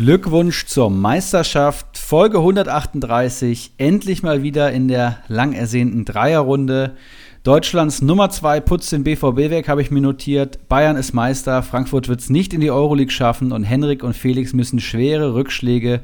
[0.00, 6.96] Glückwunsch zur Meisterschaft, Folge 138, endlich mal wieder in der lang ersehnten Dreierrunde.
[7.42, 10.70] Deutschlands Nummer 2 putzt den BVB weg, habe ich mir notiert.
[10.70, 14.54] Bayern ist Meister, Frankfurt wird es nicht in die Euroleague schaffen und Henrik und Felix
[14.54, 16.00] müssen schwere Rückschläge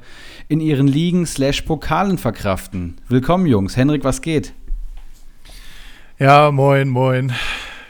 [0.49, 2.99] in ihren Ligen slash Pokalen verkraften.
[3.09, 3.79] Willkommen, Jungs.
[3.79, 4.53] Henrik, was geht?
[6.19, 7.33] Ja, moin, moin.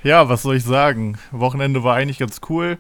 [0.05, 1.19] Ja, was soll ich sagen?
[1.33, 2.79] Wochenende war eigentlich ganz cool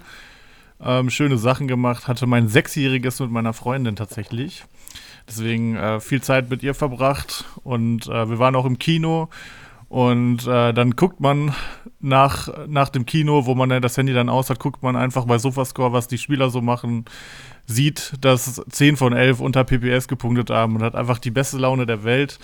[0.80, 4.64] ähm, schöne Sachen gemacht, hatte mein Sechsjähriges mit meiner Freundin tatsächlich.
[5.28, 9.28] Deswegen äh, viel Zeit mit ihr verbracht und äh, wir waren auch im Kino.
[9.88, 11.54] Und äh, dann guckt man
[12.00, 15.38] nach, nach dem Kino, wo man das Handy dann aus hat, guckt man einfach bei
[15.38, 17.04] Sofascore, was die Spieler so machen,
[17.66, 21.86] sieht, dass 10 von 11 unter PPS gepunktet haben und hat einfach die beste Laune
[21.86, 22.38] der Welt.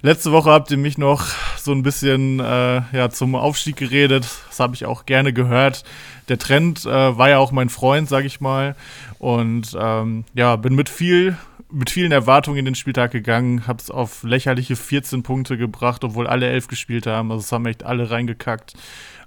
[0.00, 1.26] Letzte Woche habt ihr mich noch
[1.56, 4.28] so ein bisschen äh, ja, zum Aufstieg geredet.
[4.48, 5.82] Das habe ich auch gerne gehört.
[6.28, 8.76] Der Trend äh, war ja auch mein Freund, sage ich mal.
[9.18, 11.36] Und ähm, ja, bin mit viel
[11.70, 16.26] mit vielen Erwartungen in den Spieltag gegangen, habe es auf lächerliche 14 Punkte gebracht, obwohl
[16.26, 17.30] alle elf gespielt haben.
[17.30, 18.74] Also es haben echt alle reingekackt.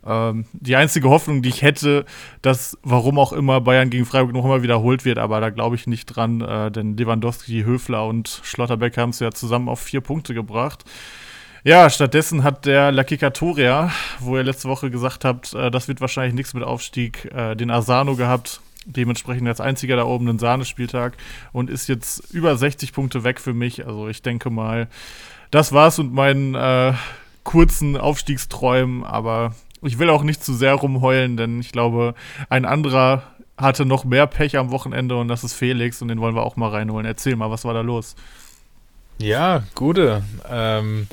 [0.03, 2.05] Ähm, die einzige Hoffnung, die ich hätte,
[2.41, 5.85] dass, warum auch immer, Bayern gegen Freiburg noch immer wiederholt wird, aber da glaube ich
[5.85, 10.33] nicht dran, äh, denn Lewandowski, Höfler und Schlotterbeck haben es ja zusammen auf vier Punkte
[10.33, 10.83] gebracht.
[11.63, 16.01] Ja, stattdessen hat der La Kikatoria, wo ihr letzte Woche gesagt habt, äh, das wird
[16.01, 18.61] wahrscheinlich nichts mit Aufstieg, äh, den Asano gehabt.
[18.85, 21.17] Dementsprechend als einziger da oben einen Sahnespieltag
[21.51, 23.85] und ist jetzt über 60 Punkte weg für mich.
[23.85, 24.87] Also ich denke mal,
[25.51, 26.93] das war's und meinen äh,
[27.43, 29.53] kurzen Aufstiegsträumen, aber
[29.83, 32.15] ich will auch nicht zu sehr rumheulen, denn ich glaube,
[32.49, 33.21] ein anderer
[33.55, 36.55] hatte noch mehr Pech am Wochenende und das ist Felix und den wollen wir auch
[36.55, 37.05] mal reinholen.
[37.05, 38.15] Erzähl mal, was war da los?
[39.19, 40.23] Ja, gute.
[40.49, 41.07] Ähm,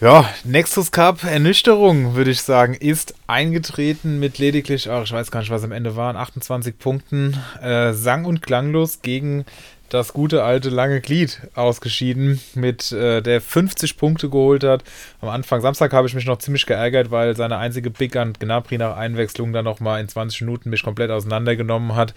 [0.00, 5.40] ja, Nexus Cup Ernüchterung, würde ich sagen, ist eingetreten mit lediglich, ach, ich weiß gar
[5.40, 9.46] nicht, was am Ende waren, 28 Punkten, äh, sang- und klanglos gegen
[9.88, 14.82] das gute alte lange Glied ausgeschieden, mit äh, der 50 Punkte geholt hat.
[15.20, 18.78] Am Anfang Samstag habe ich mich noch ziemlich geärgert, weil seine einzige Big an Gnabry
[18.78, 22.14] nach Einwechslung dann nochmal in 20 Minuten mich komplett auseinandergenommen hat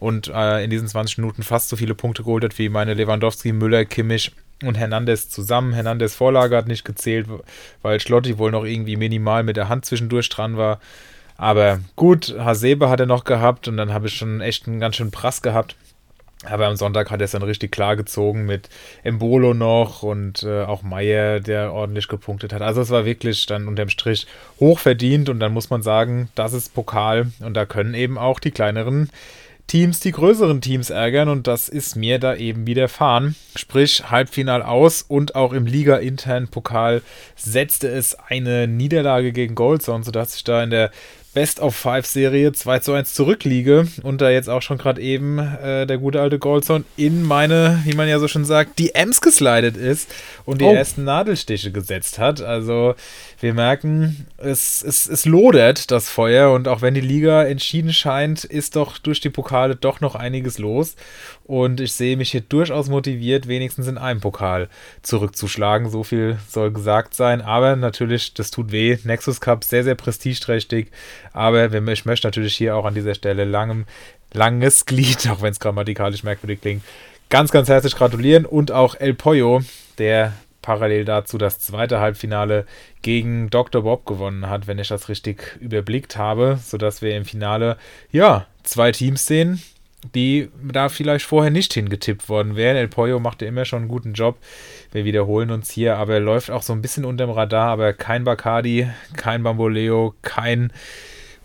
[0.00, 3.52] und äh, in diesen 20 Minuten fast so viele Punkte geholt hat wie meine Lewandowski,
[3.52, 4.32] Müller, Kimmich
[4.66, 5.72] und Hernandez zusammen.
[5.72, 7.26] Hernandez Vorlage hat nicht gezählt,
[7.82, 10.80] weil Schlotti wohl noch irgendwie minimal mit der Hand zwischendurch dran war.
[11.36, 14.96] Aber gut, Hasebe hat er noch gehabt und dann habe ich schon echt einen ganz
[14.96, 15.76] schönen Prass gehabt.
[16.44, 18.68] Aber am Sonntag hat er es dann richtig klar gezogen mit
[19.04, 22.62] Embolo noch und äh, auch Meier, der ordentlich gepunktet hat.
[22.62, 24.26] Also es war wirklich dann unterm Strich
[24.58, 28.40] hoch verdient und dann muss man sagen, das ist Pokal und da können eben auch
[28.40, 29.10] die kleineren
[29.66, 33.36] Teams die größeren Teams ärgern und das ist mir da eben widerfahren.
[33.56, 37.02] Sprich, Halbfinal aus und auch im Liga-internen Pokal
[37.36, 40.90] setzte es eine Niederlage gegen Goldson, sodass ich da in der
[41.34, 45.38] Best of Five Serie 2 zu 1 zurückliege und da jetzt auch schon gerade eben
[45.38, 49.22] äh, der gute alte Goldson in meine, wie man ja so schon sagt, die Ems
[49.22, 50.10] geslidet ist
[50.44, 50.74] und die oh.
[50.74, 52.42] ersten Nadelstiche gesetzt hat.
[52.42, 52.94] Also
[53.40, 58.44] wir merken, es, es, es lodert das Feuer und auch wenn die Liga entschieden scheint,
[58.44, 60.96] ist doch durch die Pokale doch noch einiges los
[61.44, 64.68] und ich sehe mich hier durchaus motiviert, wenigstens in einem Pokal
[65.02, 65.90] zurückzuschlagen.
[65.90, 68.98] So viel soll gesagt sein, aber natürlich, das tut weh.
[69.04, 70.90] Nexus Cup sehr, sehr prestigeträchtig
[71.32, 73.86] aber ich möchte natürlich hier auch an dieser Stelle langem,
[74.32, 76.84] langes Glied, auch wenn es grammatikalisch merkwürdig klingt,
[77.30, 79.62] ganz, ganz herzlich gratulieren und auch El Pollo,
[79.98, 80.32] der
[80.62, 82.66] parallel dazu das zweite Halbfinale
[83.02, 83.82] gegen Dr.
[83.82, 87.76] Bob gewonnen hat, wenn ich das richtig überblickt habe, sodass wir im Finale,
[88.12, 89.60] ja, zwei Teams sehen,
[90.14, 92.76] die da vielleicht vorher nicht hingetippt worden wären.
[92.76, 94.38] El Pollo machte immer schon einen guten Job.
[94.90, 98.24] Wir wiederholen uns hier, aber er läuft auch so ein bisschen unterm Radar, aber kein
[98.24, 100.72] Bacardi, kein Bamboleo, kein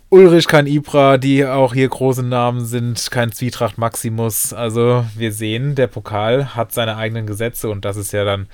[0.09, 4.53] Ulrich, kein Ibra, die auch hier große Namen sind, kein Zwietracht Maximus.
[4.53, 8.47] Also wir sehen, der Pokal hat seine eigenen Gesetze und das ist ja dann,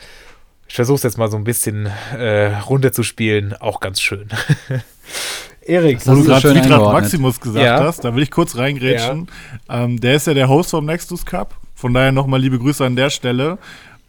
[0.67, 4.29] ich versuche es jetzt mal so ein bisschen äh, runterzuspielen, auch ganz schön.
[5.61, 7.83] Erik, wo du gerade Zwietracht Maximus gesagt ja.
[7.83, 9.27] hast, da will ich kurz reingrätschen.
[9.69, 9.83] Ja.
[9.83, 11.55] Ähm, der ist ja der Host vom Nexus Cup.
[11.75, 13.59] Von daher nochmal liebe Grüße an der Stelle.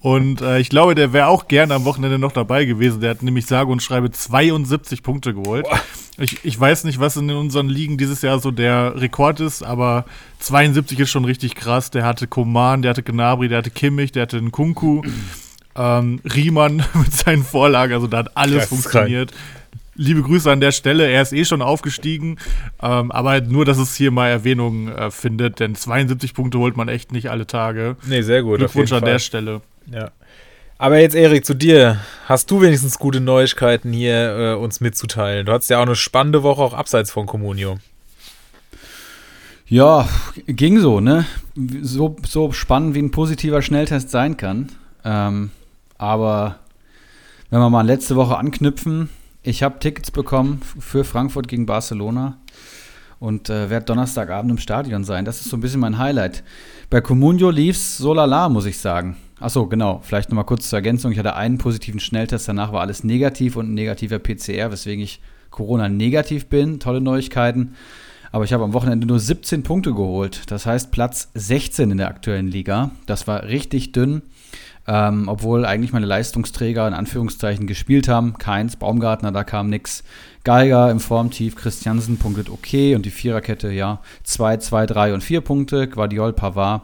[0.04, 3.00] Und äh, ich glaube, der wäre auch gerne am Wochenende noch dabei gewesen.
[3.00, 5.64] Der hat nämlich sage und schreibe 72 Punkte geholt.
[6.18, 10.04] Ich, ich weiß nicht, was in unseren Ligen dieses Jahr so der Rekord ist, aber
[10.40, 11.90] 72 ist schon richtig krass.
[11.90, 15.00] Der hatte Koman, der hatte Gnabry, der hatte Kimmich, der hatte Nkunku,
[15.74, 17.94] ähm, Riemann mit seinen Vorlagen.
[17.94, 19.32] Also da hat alles funktioniert.
[19.94, 21.08] Liebe Grüße an der Stelle.
[21.08, 22.36] Er ist eh schon aufgestiegen,
[22.82, 26.88] ähm, aber nur, dass es hier mal Erwähnung äh, findet, denn 72 Punkte holt man
[26.88, 27.96] echt nicht alle Tage.
[28.06, 28.58] Nee, sehr gut.
[28.58, 29.12] Glückwunsch an Fall.
[29.12, 29.62] der Stelle.
[29.90, 30.10] Ja.
[30.76, 32.00] Aber jetzt, Erik, zu dir.
[32.26, 35.46] Hast du wenigstens gute Neuigkeiten hier äh, uns mitzuteilen?
[35.46, 37.78] Du hattest ja auch eine spannende Woche auch abseits von Comunio.
[39.66, 40.08] Ja,
[40.46, 41.24] ging so, ne?
[41.82, 44.70] So, so spannend wie ein positiver Schnelltest sein kann.
[45.04, 45.50] Ähm,
[45.96, 46.58] aber
[47.50, 49.08] wenn wir mal letzte Woche anknüpfen,
[49.42, 52.36] ich habe Tickets bekommen für Frankfurt gegen Barcelona
[53.20, 55.24] und äh, werde Donnerstagabend im Stadion sein.
[55.24, 56.42] Das ist so ein bisschen mein Highlight.
[56.90, 59.16] Bei Comunio lief es so lala, muss ich sagen.
[59.40, 60.00] Achso, genau.
[60.02, 61.12] Vielleicht nochmal kurz zur Ergänzung.
[61.12, 65.20] Ich hatte einen positiven Schnelltest, danach war alles negativ und ein negativer PCR, weswegen ich
[65.50, 66.80] Corona negativ bin.
[66.80, 67.74] Tolle Neuigkeiten.
[68.32, 70.50] Aber ich habe am Wochenende nur 17 Punkte geholt.
[70.50, 72.90] Das heißt Platz 16 in der aktuellen Liga.
[73.06, 74.22] Das war richtig dünn.
[74.86, 78.36] Ähm, obwohl eigentlich meine Leistungsträger in Anführungszeichen gespielt haben.
[78.36, 80.02] Keins, Baumgartner, da kam nichts.
[80.44, 85.40] Geiger im Formtief, Christiansen punktet okay und die Viererkette, ja, 2, 2, 3 und 4
[85.40, 85.88] Punkte.
[85.88, 86.82] Guardiol, Pavard,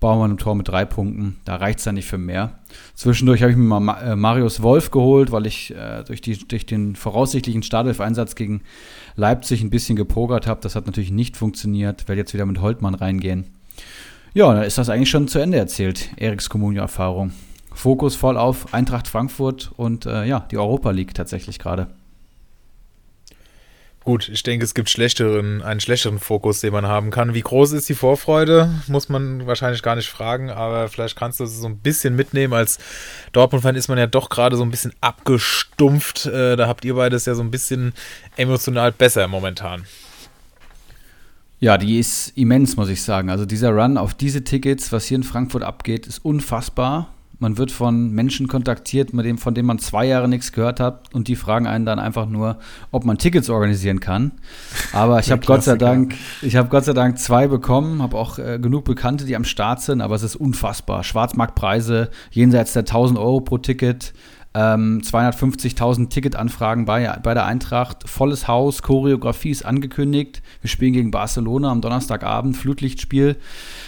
[0.00, 1.38] Baumann im Tor mit drei Punkten.
[1.46, 2.58] Da reicht es dann nicht für mehr.
[2.94, 6.36] Zwischendurch habe ich mir mal Ma äh, Marius Wolf geholt, weil ich äh, durch, die,
[6.46, 8.60] durch den voraussichtlichen Startelf-Einsatz gegen
[9.16, 10.60] Leipzig ein bisschen gepokert habe.
[10.62, 12.06] Das hat natürlich nicht funktioniert.
[12.06, 13.46] Werde jetzt wieder mit Holtmann reingehen.
[14.34, 17.32] Ja, dann ist das eigentlich schon zu Ende erzählt, Eriks Kommunio-Erfahrung.
[17.72, 21.88] Fokus voll auf Eintracht Frankfurt und äh, ja, die Europa League tatsächlich gerade.
[24.02, 27.34] Gut, ich denke, es gibt schlechteren, einen schlechteren Fokus, den man haben kann.
[27.34, 28.70] Wie groß ist die Vorfreude?
[28.86, 32.54] Muss man wahrscheinlich gar nicht fragen, aber vielleicht kannst du es so ein bisschen mitnehmen.
[32.54, 32.78] Als
[33.32, 36.24] Dortmund-Fan ist man ja doch gerade so ein bisschen abgestumpft.
[36.26, 37.92] Äh, da habt ihr beides ja so ein bisschen
[38.36, 39.84] emotional besser momentan.
[41.58, 43.28] Ja, die ist immens, muss ich sagen.
[43.28, 47.12] Also dieser Run auf diese Tickets, was hier in Frankfurt abgeht, ist unfassbar.
[47.40, 51.12] Man wird von Menschen kontaktiert, mit dem, von denen man zwei Jahre nichts gehört hat
[51.14, 52.58] und die fragen einen dann einfach nur,
[52.90, 54.32] ob man Tickets organisieren kann.
[54.92, 58.38] Aber ich habe Gott sei Dank, ich habe Gott sei Dank zwei bekommen, habe auch
[58.38, 61.02] äh, genug Bekannte, die am Start sind, aber es ist unfassbar.
[61.02, 64.12] Schwarzmarktpreise jenseits der 1000 Euro pro Ticket.
[64.52, 70.42] Ähm, 250.000 Ticketanfragen bei, bei der Eintracht, volles Haus, Choreografie ist angekündigt.
[70.60, 73.36] Wir spielen gegen Barcelona am Donnerstagabend, Flutlichtspiel.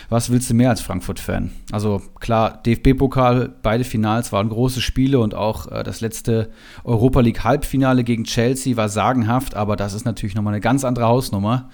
[0.09, 1.51] Was willst du mehr als Frankfurt-Fan?
[1.73, 6.51] Also klar, DFB-Pokal, beide Finals waren große Spiele und auch äh, das letzte
[6.85, 11.71] Europa League-Halbfinale gegen Chelsea war sagenhaft, aber das ist natürlich nochmal eine ganz andere Hausnummer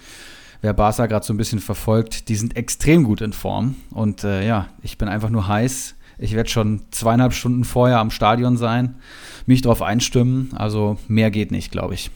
[0.61, 3.77] wer Barca gerade so ein bisschen verfolgt, die sind extrem gut in Form.
[3.91, 8.11] Und äh, ja, ich bin einfach nur heiß, ich werde schon zweieinhalb Stunden vorher am
[8.11, 8.97] Stadion sein,
[9.47, 10.51] mich darauf einstimmen.
[10.57, 12.11] Also mehr geht nicht, glaube ich.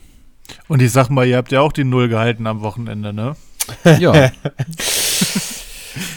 [0.68, 3.36] Und ich sag mal, ihr habt ja auch die Null gehalten am Wochenende, ne?
[3.98, 4.12] Ja.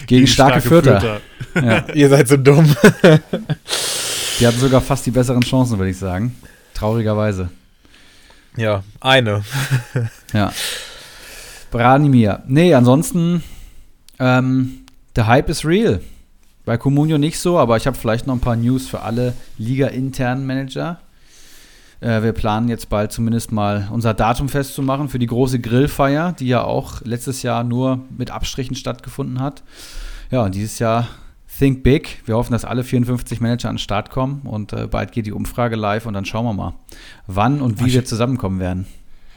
[0.07, 1.21] Gegen, starke, starke Fürther.
[1.55, 1.85] Ja.
[1.93, 2.75] ihr seid so dumm.
[4.39, 6.35] die hatten sogar fast die besseren Chancen, würde ich sagen.
[6.73, 7.49] Traurigerweise.
[8.57, 9.43] Ja, eine.
[10.33, 10.51] ja.
[11.71, 12.43] Branimir.
[12.47, 13.43] Nee, ansonsten,
[14.19, 14.85] ähm,
[15.15, 16.01] der Hype ist real.
[16.65, 20.45] Bei Comunio nicht so, aber ich habe vielleicht noch ein paar News für alle Liga-internen
[20.47, 21.00] Manager.
[22.01, 26.47] Äh, wir planen jetzt bald zumindest mal unser Datum festzumachen für die große Grillfeier, die
[26.47, 29.63] ja auch letztes Jahr nur mit Abstrichen stattgefunden hat.
[30.31, 31.07] Ja, und dieses Jahr
[31.57, 32.21] Think Big.
[32.25, 35.31] Wir hoffen, dass alle 54 Manager an den Start kommen und äh, bald geht die
[35.31, 36.73] Umfrage live und dann schauen wir mal,
[37.27, 38.88] wann und wie Ach, wir zusammenkommen werden.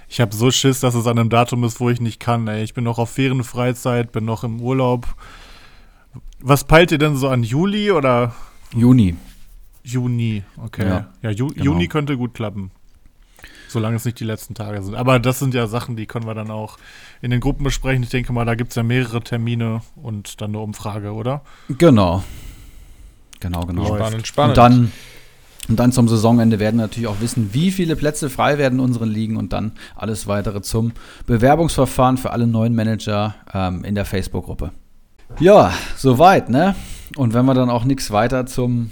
[0.08, 2.48] Ich habe so Schiss, dass es an einem Datum ist, wo ich nicht kann.
[2.48, 2.64] Ey.
[2.64, 5.06] Ich bin noch auf Ferienfreizeit, bin noch im Urlaub
[6.40, 8.34] was peilt ihr denn so an Juli oder?
[8.74, 9.16] Juni.
[9.82, 10.86] Juni, okay.
[10.86, 11.64] Ja, ja Ju genau.
[11.64, 12.70] Juni könnte gut klappen.
[13.68, 14.94] Solange es nicht die letzten Tage sind.
[14.94, 16.78] Aber das sind ja Sachen, die können wir dann auch
[17.20, 18.02] in den Gruppen besprechen.
[18.02, 21.42] Ich denke mal, da gibt es ja mehrere Termine und dann eine Umfrage, oder?
[21.68, 22.22] Genau.
[23.40, 23.96] Genau, genau.
[23.96, 24.50] Spannend, spannend.
[24.50, 24.92] Und dann,
[25.68, 28.84] und dann zum Saisonende werden wir natürlich auch wissen, wie viele Plätze frei werden in
[28.84, 30.92] unseren Ligen und dann alles weitere zum
[31.26, 34.72] Bewerbungsverfahren für alle neuen Manager ähm, in der Facebook-Gruppe.
[35.40, 36.74] Ja, soweit, ne?
[37.16, 38.90] Und wenn wir dann auch nichts weiter zum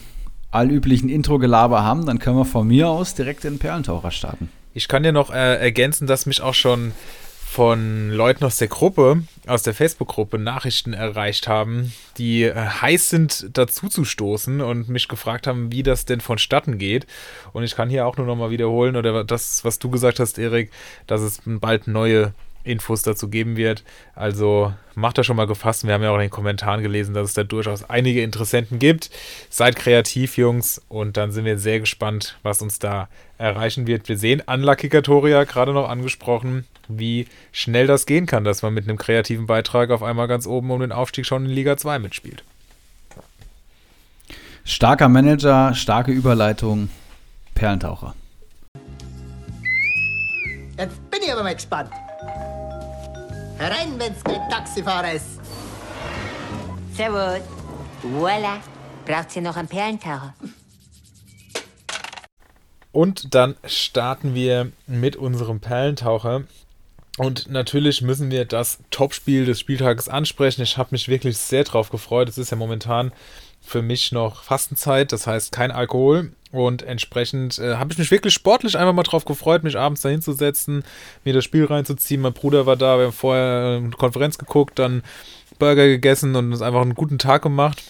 [0.50, 4.49] allüblichen Intro-Gelaber haben, dann können wir von mir aus direkt in den Perlentaucher starten.
[4.75, 6.93] Ich kann dir noch äh, ergänzen, dass mich auch schon
[7.57, 13.49] von Leuten aus der Gruppe, aus der Facebook-Gruppe Nachrichten erreicht haben, die äh, heiß sind,
[13.55, 17.07] dazu zu stoßen und mich gefragt haben, wie das denn vonstatten geht.
[17.52, 20.38] Und ich kann hier auch nur noch mal wiederholen, oder das, was du gesagt hast,
[20.38, 20.71] Erik,
[21.07, 22.35] dass es bald neue
[22.66, 23.85] Infos dazu geben wird.
[24.14, 25.87] Also macht das schon mal gefasst.
[25.87, 29.11] Wir haben ja auch in den Kommentaren gelesen, dass es da durchaus einige Interessenten gibt.
[29.49, 33.08] Seid kreativ, Jungs, und dann sind wir sehr gespannt, was uns da
[33.38, 34.08] erreichen wird.
[34.08, 38.88] Wir sehen Unlucky Katoria gerade noch angesprochen, wie schnell das gehen kann, dass man mit
[38.88, 42.42] einem kreativen Beitrag auf einmal ganz oben um den Aufstieg schon in Liga 2 mitspielt.
[44.64, 46.88] Starker Manager, starke Überleitung,
[47.54, 48.14] Perlentaucher.
[50.76, 51.90] Jetzt bin ich aber mal gespannt.
[53.58, 55.40] Rein, wenn's kein Taxifahrer ist.
[56.94, 57.40] Servus.
[58.02, 58.60] Voila.
[59.06, 60.34] Braucht ihr noch einen Perlentaucher?
[62.92, 66.44] Und dann starten wir mit unserem Perlentaucher.
[67.18, 70.62] Und natürlich müssen wir das Topspiel des Spieltages ansprechen.
[70.62, 72.28] Ich habe mich wirklich sehr drauf gefreut.
[72.28, 73.12] Es ist ja momentan
[73.62, 76.32] für mich noch Fastenzeit, das heißt kein Alkohol.
[76.56, 80.08] Und entsprechend äh, habe ich mich wirklich sportlich einfach mal drauf gefreut, mich abends da
[80.08, 80.84] hinzusetzen,
[81.25, 82.20] mir das Spiel reinzuziehen.
[82.20, 85.02] Mein Bruder war da, wir haben vorher eine Konferenz geguckt, dann
[85.58, 87.82] Burger gegessen und uns einfach einen guten Tag gemacht.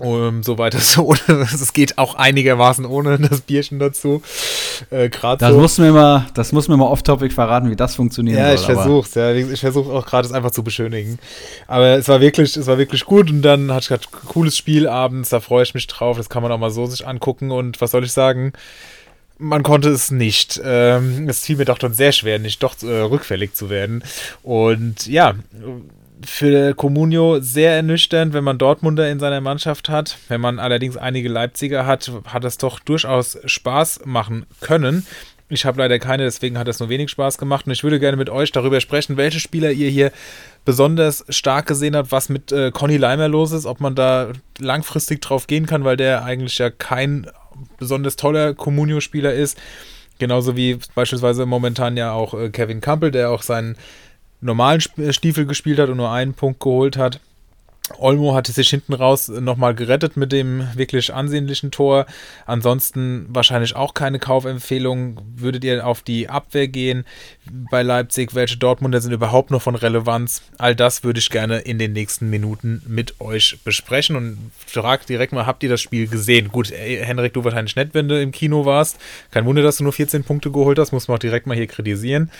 [0.00, 1.12] Um, soweit es so
[1.42, 4.22] es geht auch einigermaßen ohne das Bierchen dazu.
[4.90, 5.58] Äh, das, so.
[5.58, 8.38] muss mir mal, das muss mir mal off-topic verraten, wie das funktioniert.
[8.38, 9.32] Ja, ich versuch's, ja.
[9.32, 11.18] Ich versuche auch gerade es einfach zu beschönigen.
[11.66, 14.56] Aber es war wirklich, es war wirklich gut und dann hatte ich gerade ein cooles
[14.56, 16.16] Spiel abends, da freue ich mich drauf.
[16.16, 18.52] Das kann man auch mal so sich angucken und was soll ich sagen?
[19.40, 20.60] man konnte es nicht.
[20.64, 24.02] Ähm, es fiel mir doch dann sehr schwer, nicht doch äh, rückfällig zu werden.
[24.42, 25.34] Und ja,
[26.24, 30.18] für Comunio sehr ernüchternd, wenn man Dortmunder in seiner Mannschaft hat.
[30.28, 35.06] Wenn man allerdings einige Leipziger hat, hat es doch durchaus Spaß machen können.
[35.50, 37.66] Ich habe leider keine, deswegen hat es nur wenig Spaß gemacht.
[37.66, 40.12] Und ich würde gerne mit euch darüber sprechen, welche Spieler ihr hier
[40.64, 45.22] besonders stark gesehen habt, was mit äh, Conny Leimer los ist, ob man da langfristig
[45.22, 47.30] drauf gehen kann, weil der eigentlich ja kein
[47.78, 49.58] besonders toller Comunio-Spieler ist.
[50.18, 53.76] Genauso wie beispielsweise momentan ja auch äh, Kevin Campbell, der auch seinen
[54.40, 57.20] normalen Stiefel gespielt hat und nur einen Punkt geholt hat.
[57.96, 62.06] Olmo hatte sich hinten raus nochmal gerettet mit dem wirklich ansehnlichen Tor.
[62.46, 65.20] Ansonsten wahrscheinlich auch keine Kaufempfehlung.
[65.36, 67.04] Würdet ihr auf die Abwehr gehen
[67.70, 68.34] bei Leipzig?
[68.34, 70.42] Welche Dortmunder sind überhaupt noch von Relevanz?
[70.58, 75.32] All das würde ich gerne in den nächsten Minuten mit euch besprechen und frag direkt
[75.32, 76.48] mal, habt ihr das Spiel gesehen?
[76.48, 78.98] Gut, äh, Henrik, du wahrscheinlich nicht, wenn du im Kino warst.
[79.30, 81.66] Kein Wunder, dass du nur 14 Punkte geholt hast, muss man auch direkt mal hier
[81.66, 82.30] kritisieren.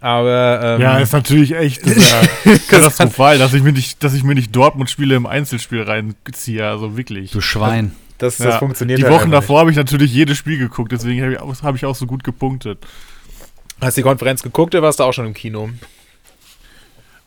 [0.00, 1.82] Aber ähm, ja, ist natürlich echt
[2.68, 6.66] katastrophal, dass ich mir nicht, dass ich mir nicht Dortmund-Spiele im Einzelspiel reinziehe.
[6.66, 7.32] Also wirklich.
[7.32, 7.94] Du Schwein.
[8.18, 8.98] Das, das, ja, funktioniert.
[8.98, 11.74] Die halt Wochen davor habe ich natürlich jedes Spiel geguckt, deswegen habe ich, auch, hab
[11.76, 12.78] ich auch so gut gepunktet.
[13.80, 15.70] Hast du die Konferenz geguckt oder warst du auch schon im Kino?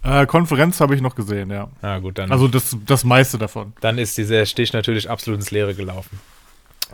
[0.04, 1.70] Äh, Konferenz habe ich noch gesehen, ja.
[1.82, 2.32] Ah, gut, dann.
[2.32, 3.74] Also das, das meiste davon.
[3.82, 6.20] Dann ist dieser Stich natürlich absolut ins Leere gelaufen.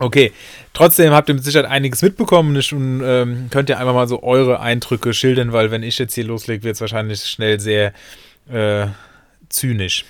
[0.00, 0.32] Okay,
[0.74, 4.60] trotzdem habt ihr mit Sicherheit einiges mitbekommen und ähm, könnt ihr einfach mal so eure
[4.60, 7.92] Eindrücke schildern, weil wenn ich jetzt hier loslege, wird es wahrscheinlich schnell sehr
[8.48, 8.86] äh,
[9.48, 10.04] zynisch.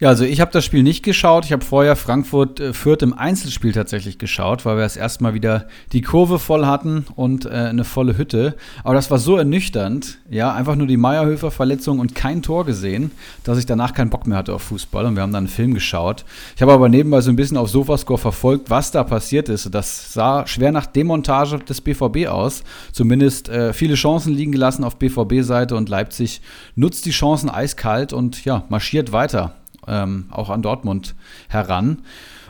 [0.00, 1.44] Ja, also ich habe das Spiel nicht geschaut.
[1.44, 5.68] Ich habe vorher Frankfurt äh, Fürth im Einzelspiel tatsächlich geschaut, weil wir es erstmal wieder
[5.92, 8.56] die Kurve voll hatten und äh, eine volle Hütte.
[8.82, 13.12] Aber das war so ernüchternd, ja, einfach nur die Meierhöfer Verletzung und kein Tor gesehen,
[13.44, 15.74] dass ich danach keinen Bock mehr hatte auf Fußball und wir haben dann einen Film
[15.74, 16.24] geschaut.
[16.56, 19.72] Ich habe aber nebenbei so ein bisschen auf Sofascore verfolgt, was da passiert ist.
[19.72, 22.64] Das sah schwer nach Demontage des BVB aus.
[22.90, 26.40] Zumindest äh, viele Chancen liegen gelassen auf BVB-Seite und Leipzig
[26.74, 29.54] nutzt die Chancen eiskalt und ja, marschiert weiter
[29.88, 31.14] ähm, auch an Dortmund
[31.48, 31.98] heran.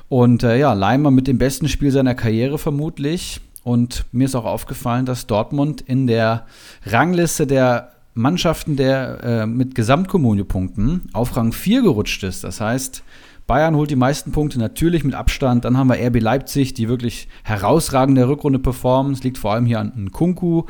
[0.09, 3.41] Und äh, ja, Leimer mit dem besten Spiel seiner Karriere vermutlich.
[3.63, 6.47] Und mir ist auch aufgefallen, dass Dortmund in der
[6.87, 12.45] Rangliste der Mannschaften der äh, mit Gesamtkommunio-Punkten auf Rang 4 gerutscht ist.
[12.45, 13.03] Das heißt,
[13.47, 15.65] Bayern holt die meisten Punkte natürlich mit Abstand.
[15.65, 19.13] Dann haben wir RB Leipzig, die wirklich herausragende Rückrunde performen.
[19.13, 20.65] Es liegt vor allem hier an Kunku,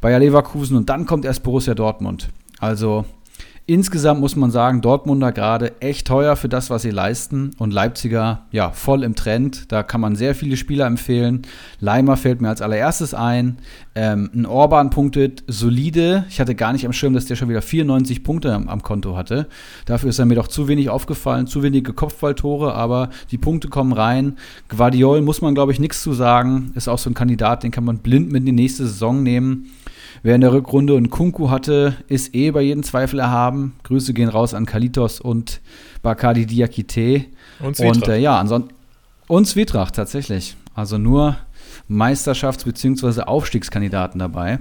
[0.00, 2.30] Bayer Leverkusen und dann kommt erst Borussia Dortmund.
[2.58, 3.04] Also
[3.70, 7.50] Insgesamt muss man sagen, Dortmunder gerade echt teuer für das, was sie leisten.
[7.58, 9.70] Und Leipziger, ja, voll im Trend.
[9.70, 11.42] Da kann man sehr viele Spieler empfehlen.
[11.78, 13.58] Leimer fällt mir als allererstes ein.
[13.94, 16.24] Ähm, ein Orban punktet solide.
[16.30, 19.18] Ich hatte gar nicht am Schirm, dass der schon wieder 94 Punkte am, am Konto
[19.18, 19.48] hatte.
[19.84, 21.46] Dafür ist er mir doch zu wenig aufgefallen.
[21.46, 24.38] Zu wenige Kopfballtore, aber die Punkte kommen rein.
[24.68, 26.72] Guardiol muss man, glaube ich, nichts zu sagen.
[26.74, 29.66] Ist auch so ein Kandidat, den kann man blind mit in die nächste Saison nehmen.
[30.22, 33.74] Wer in der Rückrunde einen Kunku hatte, ist eh bei jedem Zweifel erhaben.
[33.84, 35.60] Grüße gehen raus an Kalitos und
[36.02, 37.24] Bakadi Diakite.
[37.60, 37.96] Und Zwietracht.
[37.96, 38.74] Und äh, ja, ansonsten.
[39.26, 40.56] Und Zwietracht, tatsächlich.
[40.74, 41.36] Also nur
[41.90, 43.22] Meisterschafts- bzw.
[43.22, 44.60] Aufstiegskandidaten dabei.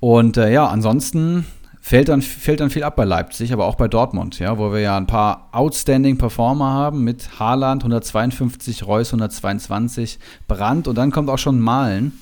[0.00, 1.44] Und äh, ja, ansonsten
[1.80, 4.80] fällt dann, fällt dann viel ab bei Leipzig, aber auch bei Dortmund, ja, wo wir
[4.80, 10.18] ja ein paar outstanding Performer haben mit Haaland 152, Reus 122,
[10.48, 12.12] Brandt und dann kommt auch schon Malen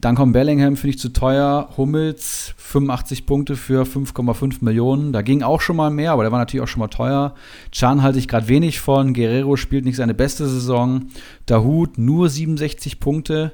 [0.00, 1.68] dann kommt Bellingham, finde ich zu teuer.
[1.76, 5.12] Hummels, 85 Punkte für 5,5 Millionen.
[5.12, 7.34] Da ging auch schon mal mehr, aber der war natürlich auch schon mal teuer.
[7.72, 9.14] Chan halte ich gerade wenig von.
[9.14, 11.06] Guerrero spielt nicht seine beste Saison.
[11.46, 13.52] Dahut nur 67 Punkte.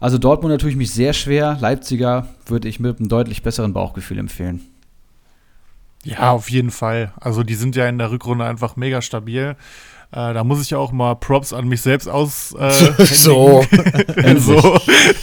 [0.00, 1.56] Also Dortmund natürlich mich sehr schwer.
[1.60, 4.60] Leipziger würde ich mit einem deutlich besseren Bauchgefühl empfehlen.
[6.04, 7.12] Ja, auf jeden Fall.
[7.18, 9.56] Also die sind ja in der Rückrunde einfach mega stabil.
[10.16, 12.54] Äh, da muss ich ja auch mal Props an mich selbst aus.
[12.58, 12.70] Äh,
[13.04, 13.62] so.
[14.38, 14.80] so.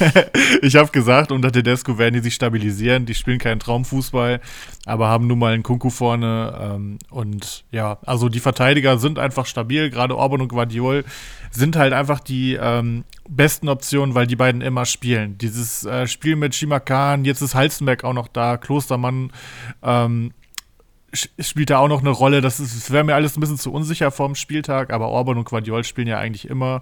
[0.62, 3.08] ich habe gesagt, unter Tedesco werden die sich stabilisieren.
[3.08, 4.40] Die spielen keinen Traumfußball,
[4.86, 6.56] aber haben nun mal einen Kunku vorne.
[6.62, 9.90] Ähm, und ja, also die Verteidiger sind einfach stabil.
[9.90, 11.06] Gerade Orban und Guardiol
[11.50, 15.40] sind halt einfach die ähm, besten Optionen, weil die beiden immer spielen.
[15.40, 19.32] Dieses äh, Spiel mit Shimakan, jetzt ist Halstenberg auch noch da, Klostermann.
[19.82, 20.34] Ähm,
[21.14, 22.42] spielt da auch noch eine Rolle.
[22.42, 25.84] Das, das wäre mir alles ein bisschen zu unsicher vorm Spieltag, aber Orban und Guardiol
[25.84, 26.82] spielen ja eigentlich immer.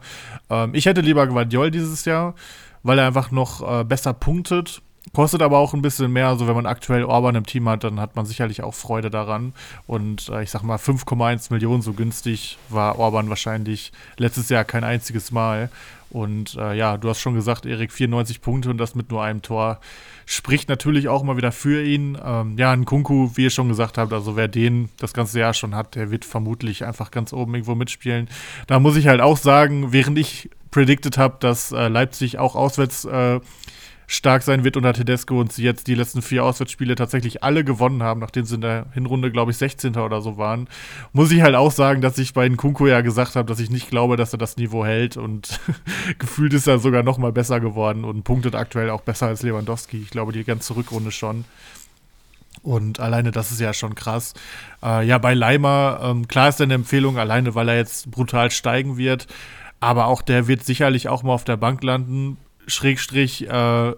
[0.50, 2.36] Ähm, ich hätte lieber Guardiol dieses Jahr,
[2.84, 4.82] weil er einfach noch äh, besser punktet.
[5.14, 6.28] Kostet aber auch ein bisschen mehr.
[6.28, 9.54] Also, wenn man aktuell Orban im Team hat, dann hat man sicherlich auch Freude daran.
[9.88, 14.84] Und äh, ich sag mal, 5,1 Millionen so günstig war Orban wahrscheinlich letztes Jahr kein
[14.84, 15.70] einziges Mal.
[16.12, 19.42] Und äh, ja, du hast schon gesagt, Erik, 94 Punkte und das mit nur einem
[19.42, 19.80] Tor
[20.25, 22.18] spricht natürlich auch mal wieder für ihn.
[22.24, 25.54] Ähm, ja, ein Kunku, wie ihr schon gesagt habt, also wer den das ganze Jahr
[25.54, 28.30] schon hat, der wird vermutlich einfach ganz oben irgendwo mitspielen.
[28.68, 33.06] Da muss ich halt auch sagen, während ich predicted habe, dass äh, Leipzig auch auswärts
[33.06, 33.40] äh,
[34.12, 38.03] stark sein wird unter Tedesco und sie jetzt die letzten vier Auswärtsspiele tatsächlich alle gewonnen
[38.03, 39.96] haben, nachdem sie in der Hinrunde, glaube ich, 16.
[39.96, 40.68] oder so waren,
[41.13, 43.89] muss ich halt auch sagen, dass ich bei Nkunku ja gesagt habe, dass ich nicht
[43.89, 45.62] glaube, dass er das Niveau hält und
[46.20, 50.01] gefühlt ist er sogar noch mal besser geworden und punktet aktuell auch besser als Lewandowski.
[50.01, 51.46] Ich glaube, die ganze Rückrunde schon.
[52.63, 54.34] Und alleine das ist ja schon krass.
[54.84, 58.98] Äh, ja, bei Leimer, ähm, klar ist eine Empfehlung, alleine weil er jetzt brutal steigen
[58.98, 59.27] wird.
[59.80, 62.38] Aber auch der wird sicherlich auch mal auf der Bank landen.
[62.68, 63.94] Schrägstrich äh,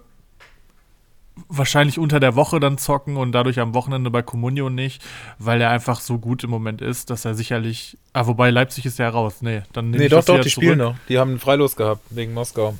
[1.48, 5.02] wahrscheinlich unter der Woche dann zocken und dadurch am Wochenende bei Comunio nicht,
[5.38, 7.98] weil er einfach so gut im Moment ist, dass er sicherlich.
[8.12, 9.36] Ah, wobei Leipzig ist ja raus.
[9.40, 10.64] Nee, dann Nee, doch, doch, die zurück.
[10.64, 10.94] spielen noch.
[11.08, 12.78] Die haben Freilos gehabt wegen Moskau.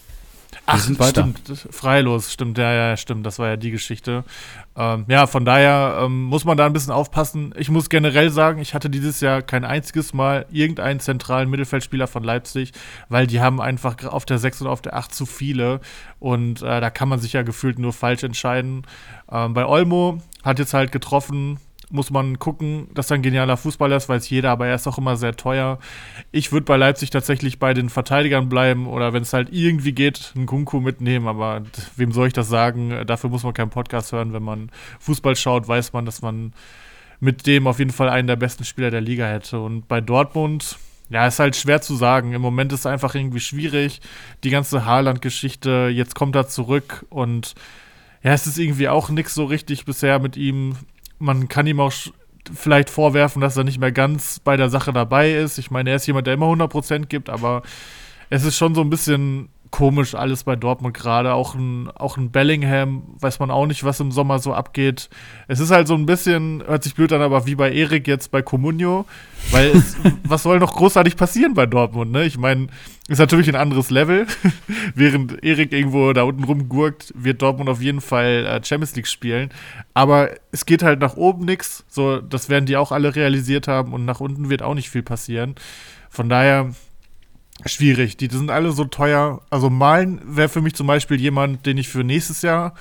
[0.66, 1.22] Ach, sind weiter.
[1.22, 4.24] stimmt, freilos, stimmt, ja, ja, stimmt, das war ja die Geschichte.
[4.76, 7.54] Ähm, ja, von daher ähm, muss man da ein bisschen aufpassen.
[7.56, 12.24] Ich muss generell sagen, ich hatte dieses Jahr kein einziges Mal irgendeinen zentralen Mittelfeldspieler von
[12.24, 12.72] Leipzig,
[13.08, 15.80] weil die haben einfach auf der 6 und auf der 8 zu viele
[16.18, 18.82] und äh, da kann man sich ja gefühlt nur falsch entscheiden.
[19.30, 21.58] Ähm, bei Olmo hat jetzt halt getroffen,
[21.90, 24.98] muss man gucken, dass er ein genialer Fußballer ist, weiß jeder, aber er ist auch
[24.98, 25.78] immer sehr teuer.
[26.32, 30.32] Ich würde bei Leipzig tatsächlich bei den Verteidigern bleiben oder wenn es halt irgendwie geht,
[30.34, 31.62] einen Kunku mitnehmen, aber
[31.96, 33.04] wem soll ich das sagen?
[33.06, 34.32] Dafür muss man keinen Podcast hören.
[34.32, 34.70] Wenn man
[35.00, 36.52] Fußball schaut, weiß man, dass man
[37.20, 39.60] mit dem auf jeden Fall einen der besten Spieler der Liga hätte.
[39.60, 40.78] Und bei Dortmund,
[41.10, 42.32] ja, ist halt schwer zu sagen.
[42.32, 44.00] Im Moment ist es einfach irgendwie schwierig.
[44.42, 47.54] Die ganze Haaland-Geschichte, jetzt kommt er zurück und
[48.22, 50.76] ja, es ist irgendwie auch nichts so richtig bisher mit ihm
[51.24, 51.92] man kann ihm auch
[52.52, 55.58] vielleicht vorwerfen, dass er nicht mehr ganz bei der Sache dabei ist.
[55.58, 57.62] Ich meine, er ist jemand, der immer 100% gibt, aber
[58.30, 61.34] es ist schon so ein bisschen komisch alles bei Dortmund gerade.
[61.34, 65.10] Auch ein, auch ein Bellingham, weiß man auch nicht, was im Sommer so abgeht.
[65.48, 68.30] Es ist halt so ein bisschen, hört sich blöd an, aber wie bei Erik jetzt
[68.30, 69.04] bei Comunio.
[69.50, 72.24] Weil es, was soll noch großartig passieren bei Dortmund, ne?
[72.24, 72.68] Ich meine,
[73.08, 74.28] ist natürlich ein anderes Level.
[74.94, 79.50] Während Erik irgendwo da unten rumgurkt, wird Dortmund auf jeden Fall äh, Champions League spielen.
[79.92, 81.84] Aber es geht halt nach oben nichts.
[81.88, 85.02] So, das werden die auch alle realisiert haben und nach unten wird auch nicht viel
[85.02, 85.56] passieren.
[86.10, 86.70] Von daher,
[87.66, 88.16] schwierig.
[88.16, 89.40] Die, die sind alle so teuer.
[89.50, 92.74] Also Malen wäre für mich zum Beispiel jemand, den ich für nächstes Jahr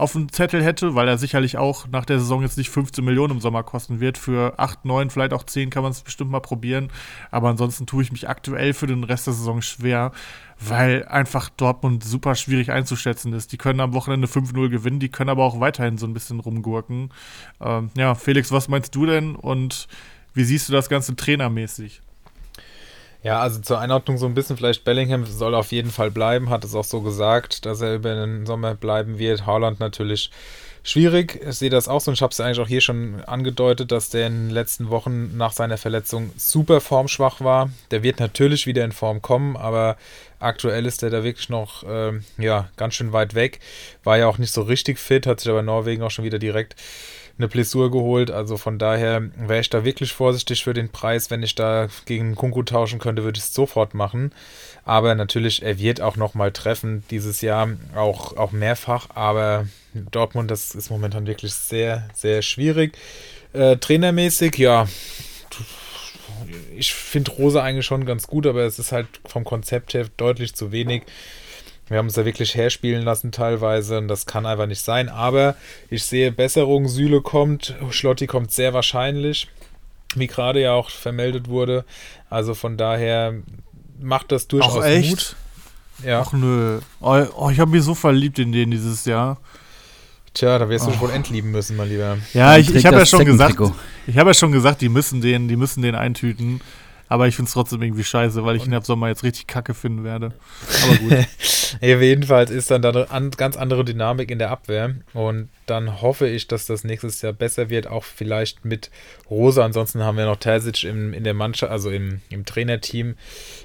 [0.00, 3.34] auf dem Zettel hätte, weil er sicherlich auch nach der Saison jetzt nicht 15 Millionen
[3.34, 4.16] im Sommer kosten wird.
[4.16, 6.90] Für 8, 9, vielleicht auch 10 kann man es bestimmt mal probieren.
[7.30, 10.12] Aber ansonsten tue ich mich aktuell für den Rest der Saison schwer,
[10.58, 13.52] weil einfach Dortmund super schwierig einzuschätzen ist.
[13.52, 17.10] Die können am Wochenende 5-0 gewinnen, die können aber auch weiterhin so ein bisschen rumgurken.
[17.60, 19.86] Ähm, ja, Felix, was meinst du denn und
[20.32, 22.00] wie siehst du das Ganze trainermäßig?
[23.22, 26.64] Ja, also zur Einordnung so ein bisschen, vielleicht Bellingham soll auf jeden Fall bleiben, hat
[26.64, 29.44] es auch so gesagt, dass er über den Sommer bleiben wird.
[29.44, 30.30] Haaland natürlich
[30.82, 31.38] schwierig.
[31.46, 34.08] Ich sehe das auch so und ich habe es eigentlich auch hier schon angedeutet, dass
[34.08, 37.70] der in den letzten Wochen nach seiner Verletzung super formschwach war.
[37.90, 39.96] Der wird natürlich wieder in Form kommen, aber
[40.38, 43.60] aktuell ist der da wirklich noch ähm, ja, ganz schön weit weg.
[44.02, 46.74] War ja auch nicht so richtig fit, hat sich aber Norwegen auch schon wieder direkt
[47.40, 48.30] eine Blessur geholt.
[48.30, 51.30] Also von daher wäre ich da wirklich vorsichtig für den Preis.
[51.30, 54.32] Wenn ich da gegen Kunku tauschen könnte, würde ich es sofort machen.
[54.84, 59.08] Aber natürlich, er wird auch nochmal treffen dieses Jahr, auch, auch mehrfach.
[59.14, 62.96] Aber Dortmund, das ist momentan wirklich sehr, sehr schwierig.
[63.52, 64.86] Äh, trainermäßig, ja,
[66.76, 70.54] ich finde Rose eigentlich schon ganz gut, aber es ist halt vom Konzept her deutlich
[70.54, 71.02] zu wenig.
[71.90, 75.08] Wir haben es ja wirklich herspielen lassen teilweise und das kann einfach nicht sein.
[75.08, 75.56] Aber
[75.90, 76.86] ich sehe Besserung.
[76.86, 79.48] Süle kommt, Schlotti kommt sehr wahrscheinlich,
[80.14, 81.84] wie gerade ja auch vermeldet wurde.
[82.30, 83.34] Also von daher
[84.00, 85.10] macht das durchaus Ach, echt?
[85.10, 85.36] Mut.
[86.04, 86.20] Ja.
[86.24, 86.78] Ach nö.
[87.00, 89.38] Oh, oh ich habe mich so verliebt in den dieses Jahr.
[90.32, 91.00] Tja, da wirst du oh.
[91.00, 92.18] wohl entlieben müssen, mein Lieber.
[92.34, 93.58] Ja, ich, ich habe ja schon gesagt,
[94.06, 96.60] ich habe ja schon gesagt, die müssen den, die müssen den eintüten.
[97.10, 99.74] Aber ich finde es trotzdem irgendwie scheiße, weil ich ihn ab Sommer jetzt richtig kacke
[99.74, 100.32] finden werde.
[100.84, 101.26] Aber gut.
[101.80, 104.94] jedenfalls ist dann da eine ganz andere Dynamik in der Abwehr.
[105.12, 108.92] Und dann hoffe ich, dass das nächstes Jahr besser wird, auch vielleicht mit
[109.28, 109.64] Rosa.
[109.64, 113.16] Ansonsten haben wir noch Terzic im, in der Mannschaft, also im, im Trainerteam,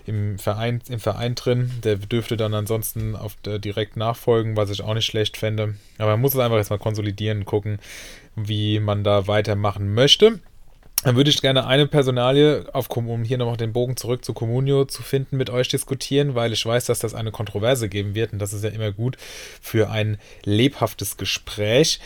[0.08, 1.70] im Verein, im Verein drin.
[1.84, 5.76] Der dürfte dann ansonsten auf der, direkt nachfolgen, was ich auch nicht schlecht fände.
[6.00, 7.78] Aber man muss es einfach jetzt mal konsolidieren und gucken,
[8.36, 10.40] wie man da weitermachen möchte.
[11.06, 14.86] Dann würde ich gerne eine Personalie, auf, um hier nochmal den Bogen zurück zu Comunio
[14.86, 18.40] zu finden, mit euch diskutieren, weil ich weiß, dass das eine Kontroverse geben wird und
[18.40, 19.16] das ist ja immer gut
[19.62, 22.00] für ein lebhaftes Gespräch.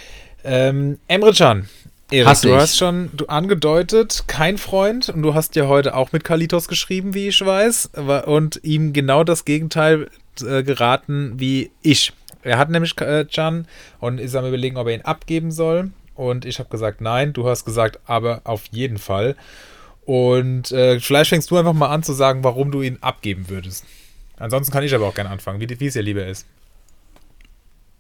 [0.44, 1.70] Ähm, Emre Can,
[2.12, 6.26] Erik, du hast schon du angedeutet, kein Freund und du hast ja heute auch mit
[6.26, 7.92] Kalitos geschrieben, wie ich weiß,
[8.26, 10.10] und ihm genau das Gegenteil
[10.42, 12.12] äh, geraten wie ich.
[12.44, 13.66] Er hat nämlich äh, Can
[14.02, 15.92] und ist am überlegen, ob er ihn abgeben soll.
[16.20, 17.32] Und ich habe gesagt, nein.
[17.32, 19.38] Du hast gesagt, aber auf jeden Fall.
[20.04, 23.86] Und äh, vielleicht fängst du einfach mal an zu sagen, warum du ihn abgeben würdest.
[24.38, 26.46] Ansonsten kann ich aber auch gerne anfangen, wie, es dir lieber ist.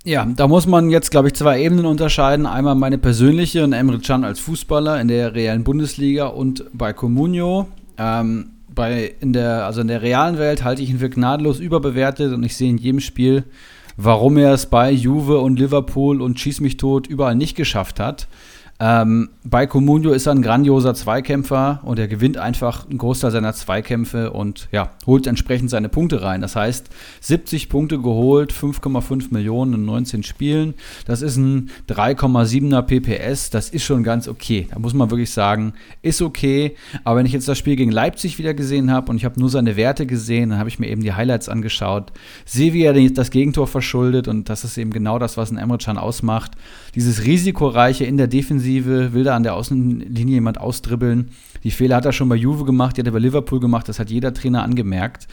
[0.04, 2.46] Ja, da muss man jetzt, glaube ich, zwei Ebenen unterscheiden.
[2.46, 7.70] Einmal meine persönliche und Emre Can als Fußballer in der realen Bundesliga und bei Comunio.
[7.98, 12.34] Ähm, bei, in der, also in der realen Welt halte ich ihn für gnadenlos überbewertet
[12.34, 13.46] und ich sehe in jedem Spiel
[14.02, 18.30] warum er es bei Juve und Liverpool und Schieß mich tot überall nicht geschafft hat.
[18.82, 23.54] Ähm, bei Comunio ist er ein grandioser Zweikämpfer und er gewinnt einfach einen Großteil seiner
[23.54, 26.40] Zweikämpfe und ja, holt entsprechend seine Punkte rein.
[26.40, 26.88] Das heißt,
[27.20, 30.76] 70 Punkte geholt, 5,5 Millionen in 19 Spielen.
[31.06, 33.50] Das ist ein 3,7er PPS.
[33.50, 34.68] Das ist schon ganz okay.
[34.72, 36.76] Da muss man wirklich sagen, ist okay.
[37.04, 39.50] Aber wenn ich jetzt das Spiel gegen Leipzig wieder gesehen habe und ich habe nur
[39.50, 42.14] seine Werte gesehen, dann habe ich mir eben die Highlights angeschaut,
[42.46, 45.80] sehe, wie er das Gegentor verschuldet und das ist eben genau das, was ein Emre
[45.80, 46.52] Can ausmacht.
[46.96, 51.32] Dieses risikoreiche in der Defensive Defensive, will da an der Außenlinie jemand ausdribbeln.
[51.64, 54.00] Die Fehler hat er schon bei Juve gemacht, die hat er bei Liverpool gemacht, das
[54.00, 55.28] hat jeder Trainer angemerkt.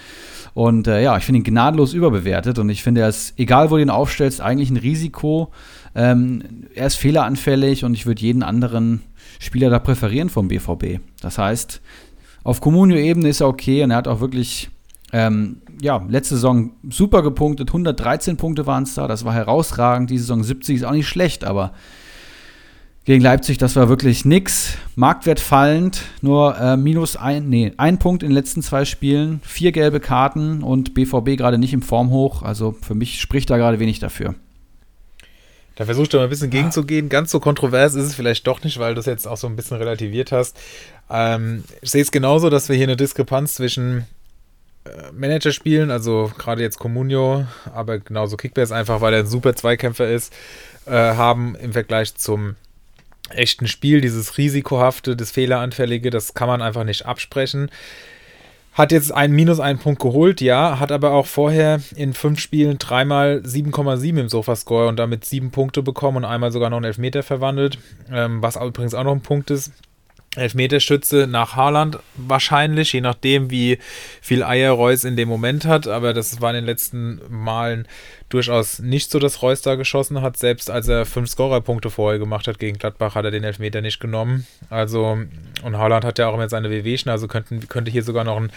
[0.54, 3.76] Und äh, ja, ich finde ihn gnadenlos überbewertet und ich finde, er ist, egal wo
[3.76, 5.52] du ihn aufstellst, eigentlich ein Risiko.
[5.94, 6.42] Ähm,
[6.74, 9.02] er ist fehleranfällig und ich würde jeden anderen
[9.38, 11.00] Spieler da präferieren vom BVB.
[11.20, 11.82] Das heißt,
[12.42, 14.70] auf Comunio-Ebene ist er okay und er hat auch wirklich
[15.12, 20.10] ähm, ja, letzte Saison super gepunktet, 113 Punkte waren es da, das war herausragend.
[20.10, 21.72] Die Saison 70 ist auch nicht schlecht, aber
[23.06, 24.76] gegen Leipzig, das war wirklich nix.
[24.96, 29.70] Marktwert fallend, nur äh, minus ein, nee, ein Punkt in den letzten zwei Spielen, vier
[29.70, 32.42] gelbe Karten und BVB gerade nicht im Formhoch.
[32.42, 34.34] Also für mich spricht da gerade wenig dafür.
[35.76, 37.08] Da versuchst du mal ein bisschen gegenzugehen.
[37.08, 39.54] Ganz so kontrovers ist es vielleicht doch nicht, weil du es jetzt auch so ein
[39.54, 40.58] bisschen relativiert hast.
[41.08, 44.06] Ähm, ich sehe es genauso, dass wir hier eine Diskrepanz zwischen
[44.84, 50.10] äh, Managerspielen, also gerade jetzt Comunio, aber genauso Kickbase einfach, weil er ein super Zweikämpfer
[50.10, 50.32] ist,
[50.86, 52.56] äh, haben im Vergleich zum
[53.30, 57.70] echten Spiel, dieses Risikohafte, das Fehleranfällige, das kann man einfach nicht absprechen.
[58.72, 62.76] Hat jetzt einen minus einen Punkt geholt, ja, hat aber auch vorher in fünf Spielen
[62.76, 67.22] dreimal 7,7 im Sofascore und damit sieben Punkte bekommen und einmal sogar noch einen Elfmeter
[67.22, 67.78] verwandelt,
[68.12, 69.72] ähm, was übrigens auch noch ein Punkt ist.
[70.36, 73.78] Elfmeterschütze nach Haaland wahrscheinlich, je nachdem, wie
[74.20, 75.86] viel Eier Reus in dem Moment hat.
[75.88, 77.88] Aber das war in den letzten Malen
[78.28, 80.36] durchaus nicht so, dass Reus da geschossen hat.
[80.36, 84.00] Selbst als er fünf Scorerpunkte vorher gemacht hat gegen Gladbach, hat er den Elfmeter nicht
[84.00, 84.46] genommen.
[84.68, 85.18] Also,
[85.62, 88.50] und Haaland hat ja auch immer seine WWchen, also könnten, könnte hier sogar noch ein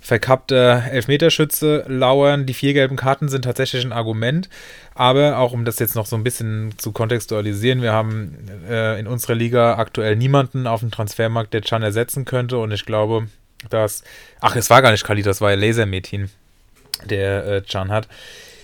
[0.00, 2.44] verkappter Elfmeterschütze lauern.
[2.44, 4.50] Die vier gelben Karten sind tatsächlich ein Argument.
[4.94, 8.36] Aber auch um das jetzt noch so ein bisschen zu kontextualisieren, wir haben
[8.68, 12.58] äh, in unserer Liga aktuell niemanden auf dem Transfermarkt, der Chan ersetzen könnte.
[12.58, 13.28] Und ich glaube,
[13.70, 14.04] dass.
[14.40, 16.28] Ach, es war gar nicht Kali, das war ja Lasermetin,
[17.08, 18.06] der äh, Chan hat.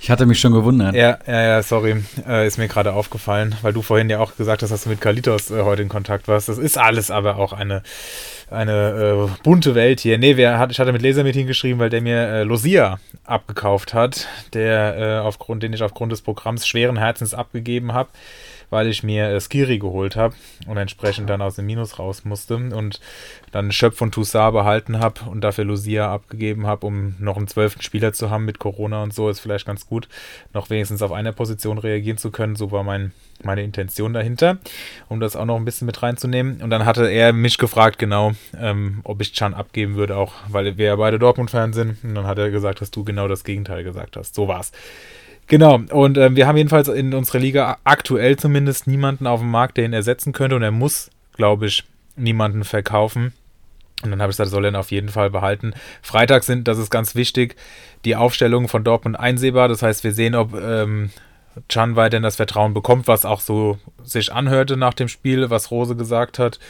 [0.02, 0.94] Ich hatte mich schon gewundert.
[0.94, 2.02] Ja, ja, ja, sorry.
[2.26, 5.00] Äh, ist mir gerade aufgefallen, weil du vorhin ja auch gesagt hast, dass du mit
[5.00, 6.48] Kalitos äh, heute in Kontakt warst.
[6.48, 7.82] Das ist alles aber auch eine,
[8.50, 10.16] eine äh, bunte Welt hier.
[10.16, 14.26] Nee, wer hat, ich hatte mit Lasermeeting geschrieben, weil der mir äh, Losia abgekauft hat,
[14.54, 18.08] der äh, aufgrund, den ich aufgrund des Programms schweren Herzens abgegeben habe
[18.70, 20.35] weil ich mir äh, Skiri geholt habe
[20.66, 23.00] und entsprechend dann aus dem Minus raus musste und
[23.52, 27.83] dann Schöpf und Toussaint behalten habe und dafür Lucia abgegeben habe, um noch einen zwölften
[27.83, 30.09] Spieler zu haben mit Corona und so, ist vielleicht ganz gut,
[30.54, 32.56] noch wenigstens auf einer Position reagieren zu können.
[32.56, 34.59] So war mein, meine Intention dahinter,
[35.09, 36.62] um das auch noch ein bisschen mit reinzunehmen.
[36.62, 40.78] Und dann hatte er mich gefragt, genau, ähm, ob ich Chan abgeben würde, auch weil
[40.78, 42.04] wir ja beide Dortmund-Fans sind.
[42.04, 44.35] Und dann hat er gesagt, dass du genau das Gegenteil gesagt hast.
[44.35, 44.72] So war's.
[45.50, 49.78] Genau, und äh, wir haben jedenfalls in unserer Liga aktuell zumindest niemanden auf dem Markt,
[49.78, 51.82] der ihn ersetzen könnte und er muss, glaube ich,
[52.14, 53.32] niemanden verkaufen.
[54.04, 55.74] Und dann habe ich gesagt, soll er ihn auf jeden Fall behalten.
[56.02, 57.56] Freitag sind, das ist ganz wichtig,
[58.04, 59.66] die Aufstellungen von Dortmund einsehbar.
[59.66, 61.10] Das heißt, wir sehen, ob ähm,
[61.68, 65.96] Chan weiterhin das Vertrauen bekommt, was auch so sich anhörte nach dem Spiel, was Rose
[65.96, 66.60] gesagt hat,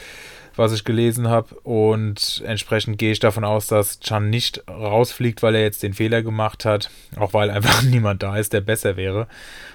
[0.61, 1.53] was ich gelesen habe.
[1.61, 6.21] Und entsprechend gehe ich davon aus, dass Chan nicht rausfliegt, weil er jetzt den Fehler
[6.21, 9.27] gemacht hat, auch weil einfach niemand da ist, der besser wäre.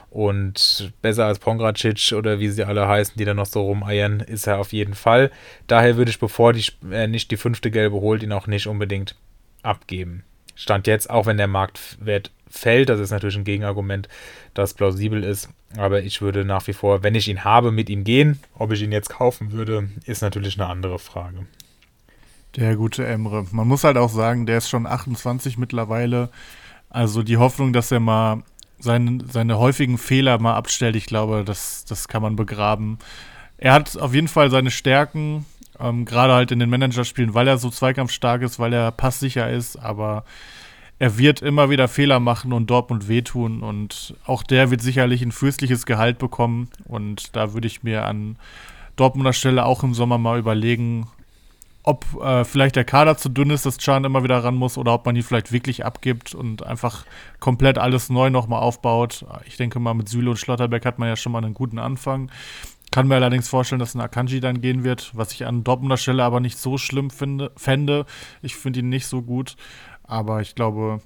[0.08, 4.46] Und besser als Pongracic oder wie sie alle heißen, die da noch so rumeiern, ist
[4.46, 5.30] er auf jeden Fall.
[5.66, 6.54] Daher würde ich, bevor
[6.90, 9.16] er nicht die fünfte Gelbe holt, ihn auch nicht unbedingt
[9.62, 10.24] abgeben.
[10.56, 14.08] Stand jetzt, auch wenn der Marktwert fällt, das ist natürlich ein Gegenargument,
[14.54, 18.02] das plausibel ist, aber ich würde nach wie vor, wenn ich ihn habe, mit ihm
[18.02, 18.40] gehen.
[18.58, 21.46] Ob ich ihn jetzt kaufen würde, ist natürlich eine andere Frage.
[22.56, 23.46] Der gute Emre.
[23.50, 26.30] Man muss halt auch sagen, der ist schon 28 mittlerweile.
[26.88, 28.42] Also die Hoffnung, dass er mal
[28.78, 32.98] seine, seine häufigen Fehler mal abstellt, ich glaube, das, das kann man begraben.
[33.58, 35.44] Er hat auf jeden Fall seine Stärken,
[35.80, 39.76] ähm, gerade halt in den Managerspielen, weil er so zweikampfstark ist, weil er passsicher ist,
[39.76, 40.24] aber
[40.98, 45.32] er wird immer wieder Fehler machen und Dortmund wehtun und auch der wird sicherlich ein
[45.32, 48.36] fürstliches Gehalt bekommen und da würde ich mir an
[48.96, 51.06] Dortmunder Stelle auch im Sommer mal überlegen,
[51.86, 54.92] ob äh, vielleicht der Kader zu dünn ist, dass Chan immer wieder ran muss oder
[54.92, 57.06] ob man ihn vielleicht wirklich abgibt und einfach
[57.38, 59.24] komplett alles neu nochmal aufbaut.
[59.46, 62.28] Ich denke mal, mit Süle und Schlotterbeck hat man ja schon mal einen guten Anfang.
[62.96, 66.24] Kann mir allerdings vorstellen, dass ein Akanji dann gehen wird, was ich an Dortmunder Stelle
[66.24, 68.06] aber nicht so schlimm finde, fände.
[68.40, 69.56] Ich finde ihn nicht so gut.
[70.04, 71.02] Aber ich glaube,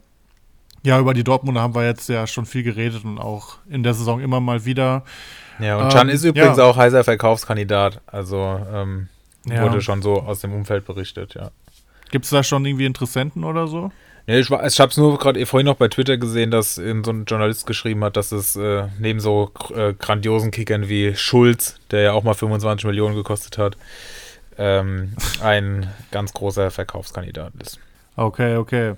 [0.84, 3.94] ja, über die Dortmunder haben wir jetzt ja schon viel geredet und auch in der
[3.94, 5.02] Saison immer mal wieder.
[5.58, 6.64] Ja, und Can ähm, ist übrigens ja.
[6.64, 8.00] auch heißer Verkaufskandidat.
[8.06, 9.08] Also ähm,
[9.46, 9.60] ja.
[9.60, 11.50] wurde schon so aus dem Umfeld berichtet, ja.
[12.12, 13.90] Gibt es da schon irgendwie Interessenten oder so?
[14.26, 17.24] Ja, ich, ich habe es nur gerade vorhin noch bei Twitter gesehen, dass so ein
[17.26, 22.12] Journalist geschrieben hat, dass es äh, neben so äh, grandiosen Kickern wie Schulz, der ja
[22.12, 23.76] auch mal 25 Millionen gekostet hat,
[24.58, 27.78] ähm, ein ganz großer Verkaufskandidat ist.
[28.16, 28.94] Okay, okay.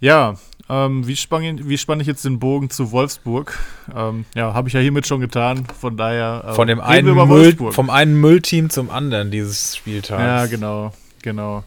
[0.00, 0.36] Ja,
[0.68, 3.58] ähm, wie spanne wie spann ich jetzt den Bogen zu Wolfsburg?
[3.94, 5.66] Ähm, ja, habe ich ja hiermit schon getan.
[5.80, 6.44] Von daher.
[6.48, 10.22] Äh, Von dem einen Müll, vom einen Müllteam zum anderen dieses Spieltags.
[10.22, 11.64] Ja, genau, genau.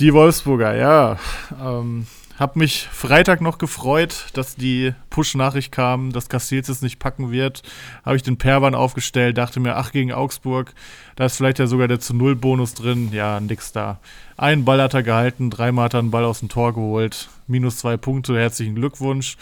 [0.00, 1.18] Die Wolfsburger, ja.
[1.60, 2.06] Ähm,
[2.38, 7.62] hab mich Freitag noch gefreut, dass die Push-Nachricht kam, dass Castells es nicht packen wird.
[8.04, 10.72] Habe ich den Perwan aufgestellt, dachte mir, ach, gegen Augsburg,
[11.16, 13.10] da ist vielleicht ja sogar der zu Null-Bonus drin.
[13.10, 13.98] Ja, nix da.
[14.36, 17.28] Einen Ball hat er gehalten, dreimal hat er einen Ball aus dem Tor geholt.
[17.48, 19.36] Minus zwei Punkte, herzlichen Glückwunsch.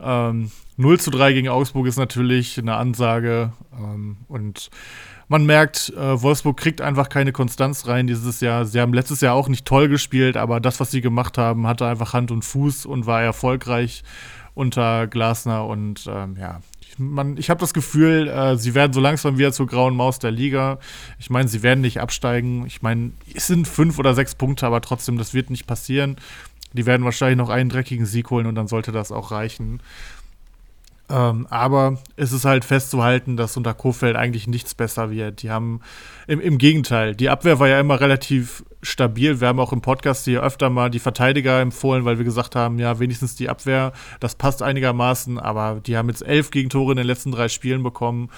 [0.00, 3.52] Ähm, 0 zu 3 gegen Augsburg ist natürlich eine Ansage.
[3.78, 4.70] Ähm, und
[5.28, 8.64] man merkt, äh, Wolfsburg kriegt einfach keine Konstanz rein dieses Jahr.
[8.64, 11.86] Sie haben letztes Jahr auch nicht toll gespielt, aber das, was sie gemacht haben, hatte
[11.86, 14.02] einfach Hand und Fuß und war erfolgreich
[14.54, 15.66] unter Glasner.
[15.66, 19.52] Und ähm, ja, ich, man, ich habe das Gefühl, äh, sie werden so langsam wieder
[19.52, 20.78] zur grauen Maus der Liga.
[21.18, 22.66] Ich meine, sie werden nicht absteigen.
[22.66, 26.16] Ich meine, es sind fünf oder sechs Punkte, aber trotzdem, das wird nicht passieren.
[26.72, 29.80] Die werden wahrscheinlich noch einen dreckigen Sieg holen und dann sollte das auch reichen.
[31.10, 35.42] Ähm, aber es ist halt festzuhalten, dass unter Kofeld eigentlich nichts besser wird.
[35.42, 35.80] Die haben
[36.26, 39.40] im, im, Gegenteil, die Abwehr war ja immer relativ stabil.
[39.40, 42.78] Wir haben auch im Podcast hier öfter mal die Verteidiger empfohlen, weil wir gesagt haben,
[42.78, 47.06] ja, wenigstens die Abwehr, das passt einigermaßen, aber die haben jetzt elf Gegentore in den
[47.06, 48.28] letzten drei Spielen bekommen.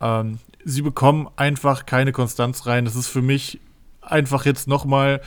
[0.00, 2.86] Ähm, sie bekommen einfach keine Konstanz rein.
[2.86, 3.60] Das ist für mich
[4.00, 5.20] einfach jetzt nochmal mal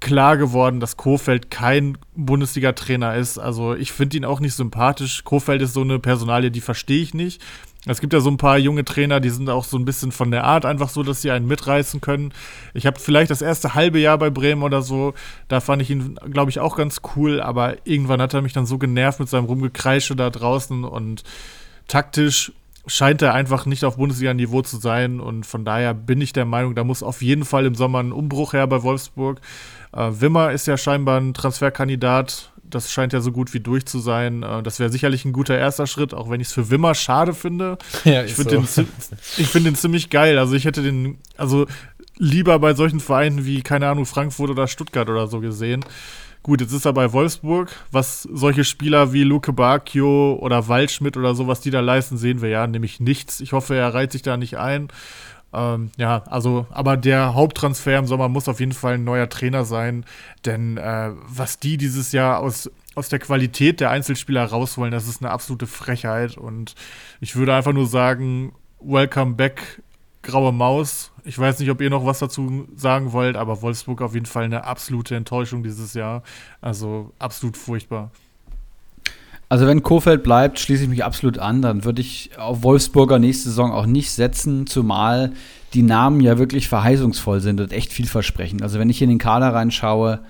[0.00, 3.38] klar geworden, dass Kofeld kein Bundesliga-Trainer ist.
[3.38, 5.24] Also ich finde ihn auch nicht sympathisch.
[5.24, 7.40] Kofeld ist so eine Personalie, die verstehe ich nicht.
[7.88, 10.32] Es gibt ja so ein paar junge Trainer, die sind auch so ein bisschen von
[10.32, 12.32] der Art einfach so, dass sie einen mitreißen können.
[12.74, 15.14] Ich habe vielleicht das erste halbe Jahr bei Bremen oder so,
[15.46, 18.66] da fand ich ihn, glaube ich, auch ganz cool, aber irgendwann hat er mich dann
[18.66, 21.22] so genervt mit seinem Rumgekreische da draußen und
[21.86, 22.52] taktisch
[22.86, 26.74] scheint er einfach nicht auf Bundesliga-Niveau zu sein und von daher bin ich der Meinung,
[26.74, 29.40] da muss auf jeden Fall im Sommer ein Umbruch her bei Wolfsburg.
[29.92, 32.52] Äh, Wimmer ist ja scheinbar ein Transferkandidat.
[32.68, 34.42] Das scheint ja so gut wie durch zu sein.
[34.42, 37.34] Äh, das wäre sicherlich ein guter erster Schritt, auch wenn ich es für Wimmer schade
[37.34, 37.78] finde.
[38.04, 38.82] Ja, ich finde so.
[38.82, 38.88] den,
[39.46, 40.38] find den ziemlich geil.
[40.38, 41.66] Also ich hätte den, also
[42.18, 45.84] lieber bei solchen Vereinen wie, keine Ahnung, Frankfurt oder Stuttgart oder so gesehen.
[46.46, 47.72] Gut, jetzt ist er bei Wolfsburg.
[47.90, 52.40] Was solche Spieler wie Luke Bacchio oder Waldschmidt oder so, was die da leisten, sehen
[52.40, 53.40] wir ja nämlich nichts.
[53.40, 54.86] Ich hoffe, er reiht sich da nicht ein.
[55.52, 59.64] Ähm, ja, also, aber der Haupttransfer im Sommer muss auf jeden Fall ein neuer Trainer
[59.64, 60.04] sein,
[60.44, 65.22] denn äh, was die dieses Jahr aus, aus der Qualität der Einzelspieler rausholen, das ist
[65.22, 66.76] eine absolute Frechheit und
[67.20, 69.82] ich würde einfach nur sagen, welcome back,
[70.22, 71.10] graue Maus.
[71.26, 74.44] Ich weiß nicht, ob ihr noch was dazu sagen wollt, aber Wolfsburg auf jeden Fall
[74.44, 76.22] eine absolute Enttäuschung dieses Jahr.
[76.60, 78.12] Also absolut furchtbar.
[79.48, 81.62] Also wenn Kofeld bleibt, schließe ich mich absolut an.
[81.62, 85.32] Dann würde ich auf Wolfsburger nächste Saison auch nicht setzen, zumal
[85.74, 88.62] die Namen ja wirklich verheißungsvoll sind und echt viel versprechen.
[88.62, 90.20] Also wenn ich in den Kader reinschaue,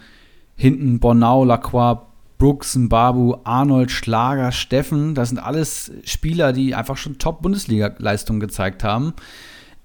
[0.57, 2.01] hinten Bornau, Lacroix,
[2.39, 9.13] Brooks, Babu, Arnold, Schlager, Steffen, das sind alles Spieler, die einfach schon Top-Bundesliga-Leistungen gezeigt haben.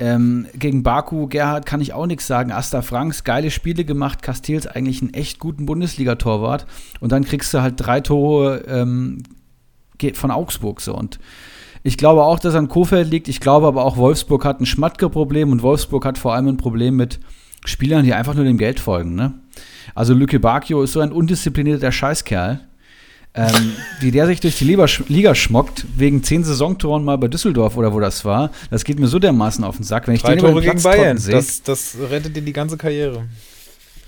[0.02, 2.52] Ähm, gegen Baku, Gerhard kann ich auch nichts sagen.
[2.52, 4.24] Asta Franks, geile Spiele gemacht.
[4.24, 6.66] Castells eigentlich einen echt guten Bundesliga-Torwart.
[7.00, 9.22] Und dann kriegst du halt drei Tore ähm,
[10.16, 10.96] von Augsburg so.
[10.96, 11.20] Und
[11.84, 13.28] ich glaube auch, dass an Kofeld liegt.
[13.28, 16.96] Ich glaube aber auch, Wolfsburg hat ein Schmatke-Problem und Wolfsburg hat vor allem ein Problem
[16.96, 17.20] mit
[17.64, 19.14] Spielern, die einfach nur dem Geld folgen.
[19.14, 19.36] Ne?
[19.94, 22.62] Also Lücke Bakio ist so ein undisziplinierter Scheißkerl.
[23.34, 27.94] Ähm, wie der sich durch die Liga schmockt, wegen zehn Saisontoren mal bei Düsseldorf oder
[27.94, 30.08] wo das war, das geht mir so dermaßen auf den Sack.
[30.08, 31.36] Wenn ich Drei den Tore gegen Bayern, sehe.
[31.36, 33.26] das, das rettet dir die ganze Karriere.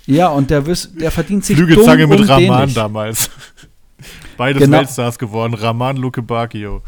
[0.06, 2.74] Ja, und der, der verdient sich Flügelzange dumm mit dämlich.
[2.74, 3.30] damals.
[4.36, 4.78] Beides Genau.
[4.78, 5.54] Weltstars geworden.
[5.54, 6.82] Rahman Luke Bakio.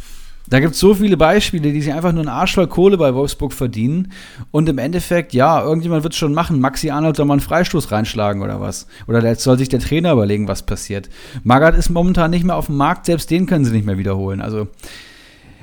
[0.48, 3.14] Da gibt es so viele Beispiele, die sich einfach nur einen Arsch voll Kohle bei
[3.14, 4.12] Wolfsburg verdienen.
[4.52, 6.61] Und im Endeffekt, ja, irgendjemand wird es schon machen.
[6.61, 8.87] Maxi Arnold soll mal einen Freistoß reinschlagen oder was.
[9.09, 11.09] Oder da soll sich der Trainer überlegen, was passiert.
[11.42, 14.40] Magath ist momentan nicht mehr auf dem Markt, selbst den können sie nicht mehr wiederholen.
[14.40, 14.68] Also,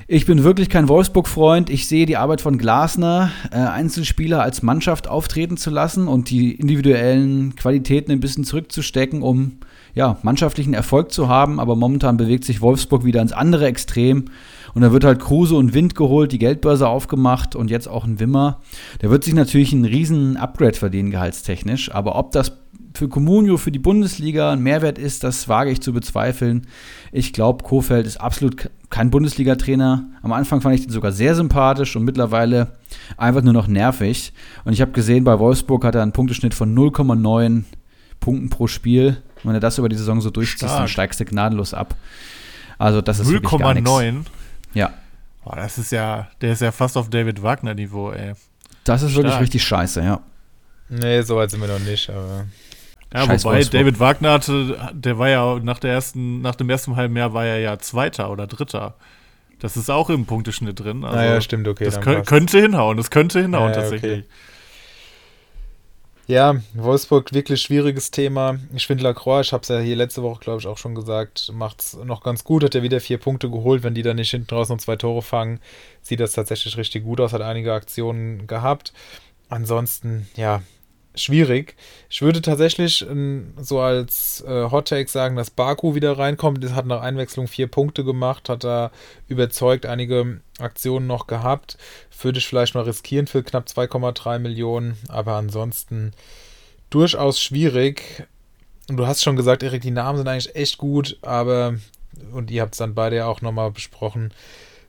[0.06, 1.70] ich bin wirklich kein Wolfsburg-Freund.
[1.70, 6.52] Ich sehe die Arbeit von Glasner, äh, Einzelspieler als Mannschaft auftreten zu lassen und die
[6.52, 9.52] individuellen Qualitäten ein bisschen zurückzustecken, um
[9.94, 11.58] ja, mannschaftlichen Erfolg zu haben.
[11.58, 14.26] Aber momentan bewegt sich Wolfsburg wieder ins andere Extrem.
[14.74, 18.18] Und da wird halt Kruse und Wind geholt, die Geldbörse aufgemacht und jetzt auch ein
[18.18, 18.60] Wimmer.
[19.02, 21.92] Der wird sich natürlich einen riesen Upgrade verdienen, gehaltstechnisch.
[21.94, 22.52] Aber ob das
[22.96, 26.66] für Comunio, für die Bundesliga ein Mehrwert ist, das wage ich zu bezweifeln.
[27.12, 30.06] Ich glaube, Kofeld ist absolut ke- kein Bundesliga-Trainer.
[30.22, 32.72] Am Anfang fand ich den sogar sehr sympathisch und mittlerweile
[33.16, 34.32] einfach nur noch nervig.
[34.64, 37.64] Und ich habe gesehen, bei Wolfsburg hat er einen Punkteschnitt von 0,9
[38.20, 39.16] Punkten pro Spiel.
[39.42, 41.96] Und wenn er das über die Saison so durchzieht, dann steigst du gnadenlos ab.
[42.78, 43.90] Also das ist wirklich gar nichts.
[43.90, 44.14] 0,9.
[44.74, 44.92] Ja,
[45.44, 48.32] Boah, das ist ja, der ist ja fast auf David Wagner-Niveau, ey.
[48.84, 49.42] das ist wirklich Stark.
[49.42, 50.20] richtig scheiße, ja.
[50.88, 52.46] Nee, so weit sind wir noch nicht, aber.
[53.12, 53.80] Ja, Scheiß wobei Wolfsburg.
[53.80, 57.44] David Wagner hatte, der war ja nach der ersten, nach dem ersten halben Jahr war
[57.44, 58.94] er ja Zweiter oder Dritter.
[59.60, 61.04] Das ist auch im Punkteschnitt drin.
[61.04, 61.84] Also naja, stimmt, okay.
[61.84, 64.24] das könnte hinhauen, das könnte hinhauen Ja, ja, tatsächlich.
[64.24, 64.28] okay.
[66.26, 68.58] Ja, Wolfsburg, wirklich schwieriges Thema.
[68.74, 71.50] Ich finde Lacroix, ich habe es ja hier letzte Woche, glaube ich, auch schon gesagt,
[71.52, 72.64] macht es noch ganz gut.
[72.64, 73.82] Hat er wieder vier Punkte geholt.
[73.82, 75.60] Wenn die dann nicht hinten raus noch zwei Tore fangen,
[76.00, 77.34] sieht das tatsächlich richtig gut aus.
[77.34, 78.94] Hat einige Aktionen gehabt.
[79.50, 80.62] Ansonsten, ja,
[81.14, 81.76] schwierig.
[82.10, 86.62] Ich würde tatsächlich ähm, so als äh, Hot Take sagen, dass Baku wieder reinkommt.
[86.62, 88.90] Das hat nach Einwechslung vier Punkte gemacht, hat da
[89.28, 91.78] überzeugt einige Aktionen noch gehabt.
[92.20, 96.12] Würde ich vielleicht mal riskieren für knapp 2,3 Millionen, aber ansonsten
[96.90, 98.26] durchaus schwierig.
[98.88, 101.74] Und du hast schon gesagt, Erik, die Namen sind eigentlich echt gut, aber,
[102.32, 104.32] und ihr habt es dann beide ja auch nochmal besprochen,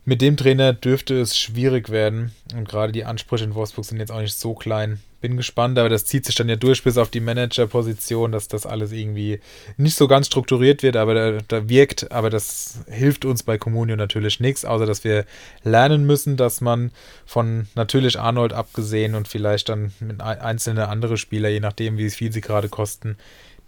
[0.08, 2.32] mit dem Trainer dürfte es schwierig werden.
[2.54, 5.00] Und gerade die Ansprüche in Wolfsburg sind jetzt auch nicht so klein.
[5.26, 8.68] Bin gespannt, aber das zieht sich dann ja durch bis auf die Managerposition, dass das
[8.68, 9.40] alles irgendwie
[9.76, 12.12] nicht so ganz strukturiert wird, aber da, da wirkt.
[12.12, 15.26] Aber das hilft uns bei Comunio natürlich nichts, außer dass wir
[15.64, 16.92] lernen müssen, dass man
[17.26, 22.42] von natürlich Arnold abgesehen und vielleicht dann einzelne andere Spieler, je nachdem, wie viel sie
[22.42, 23.18] gerade kosten,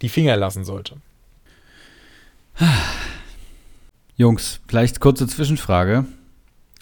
[0.00, 0.94] die Finger lassen sollte.
[4.16, 6.04] Jungs, vielleicht kurze Zwischenfrage.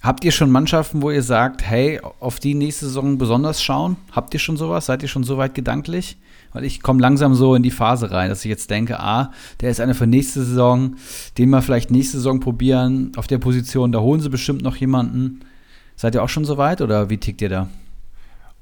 [0.03, 3.97] Habt ihr schon Mannschaften, wo ihr sagt, hey, auf die nächste Saison besonders schauen?
[4.13, 4.87] Habt ihr schon sowas?
[4.87, 6.17] Seid ihr schon so weit gedanklich?
[6.53, 9.71] Weil ich komme langsam so in die Phase rein, dass ich jetzt denke, ah, der
[9.71, 10.97] ist einer für nächste Saison,
[11.39, 13.13] den wir vielleicht nächste Saison probieren.
[13.17, 15.41] Auf der Position, da holen sie bestimmt noch jemanden.
[15.97, 17.69] Seid ihr auch schon so weit oder wie tickt ihr da?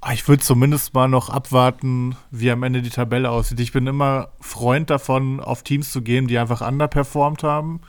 [0.00, 3.60] Ah, Ich würde zumindest mal noch abwarten, wie am Ende die Tabelle aussieht.
[3.60, 7.80] Ich bin immer Freund davon, auf Teams zu gehen, die einfach underperformed haben,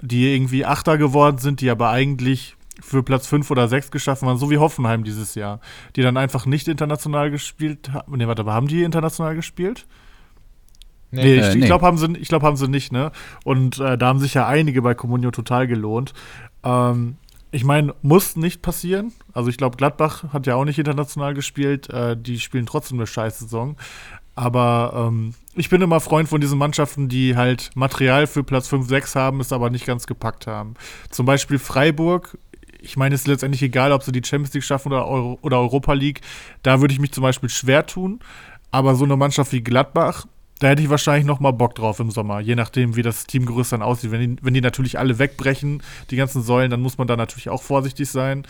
[0.00, 4.38] die irgendwie Achter geworden sind, die aber eigentlich für Platz 5 oder 6 geschaffen waren,
[4.38, 5.60] so wie Hoffenheim dieses Jahr,
[5.96, 8.16] die dann einfach nicht international gespielt haben.
[8.16, 9.86] Nee, warte, aber haben die international gespielt?
[11.12, 11.66] Nee, ich, Äh, ich nee.
[11.66, 13.10] glaube, haben, sie- ich glaub, haben sie nicht, ne?
[13.44, 16.12] Und äh, da haben sich ja einige bei Comunio total gelohnt.
[16.62, 17.16] Ähm,
[17.52, 19.12] ich meine, muss nicht passieren.
[19.32, 21.90] Also ich glaube, Gladbach hat ja auch nicht international gespielt.
[21.90, 23.76] Äh, die spielen trotzdem eine scheiß Saison.
[24.36, 28.86] Aber ähm, ich bin immer Freund von diesen Mannschaften, die halt Material für Platz 5,
[28.88, 30.74] 6 haben, es aber nicht ganz gepackt haben.
[31.10, 32.38] Zum Beispiel Freiburg.
[32.82, 35.58] Ich meine, es ist letztendlich egal, ob sie die Champions League schaffen oder, Euro oder
[35.58, 36.20] Europa League.
[36.62, 38.20] Da würde ich mich zum Beispiel schwer tun.
[38.70, 40.26] Aber so eine Mannschaft wie Gladbach,
[40.60, 43.72] da hätte ich wahrscheinlich noch mal Bock drauf im Sommer, je nachdem, wie das Teamgerüst
[43.72, 44.10] dann aussieht.
[44.10, 47.48] Wenn die, wenn die natürlich alle wegbrechen, die ganzen Säulen, dann muss man da natürlich
[47.48, 48.46] auch vorsichtig sein.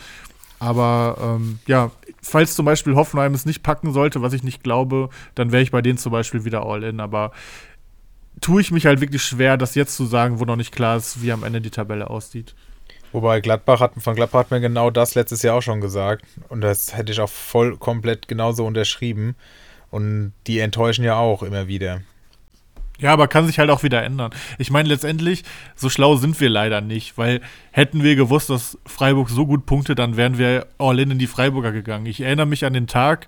[0.58, 1.90] Aber ähm, ja,
[2.20, 5.70] falls zum Beispiel Hoffenheim es nicht packen sollte, was ich nicht glaube, dann wäre ich
[5.70, 7.00] bei denen zum Beispiel wieder all in.
[7.00, 7.30] Aber
[8.40, 11.22] tue ich mich halt wirklich schwer, das jetzt zu sagen, wo noch nicht klar ist,
[11.22, 12.54] wie am Ende die Tabelle aussieht.
[13.12, 16.24] Wobei Gladbach hat, von Gladbach hat mir genau das letztes Jahr auch schon gesagt.
[16.48, 19.34] Und das hätte ich auch voll komplett genauso unterschrieben.
[19.90, 22.02] Und die enttäuschen ja auch immer wieder.
[23.00, 24.30] Ja, aber kann sich halt auch wieder ändern.
[24.58, 25.42] Ich meine, letztendlich,
[25.74, 27.40] so schlau sind wir leider nicht, weil
[27.72, 31.26] hätten wir gewusst, dass Freiburg so gut punktet, dann wären wir all in in die
[31.26, 32.04] Freiburger gegangen.
[32.06, 33.26] Ich erinnere mich an den Tag,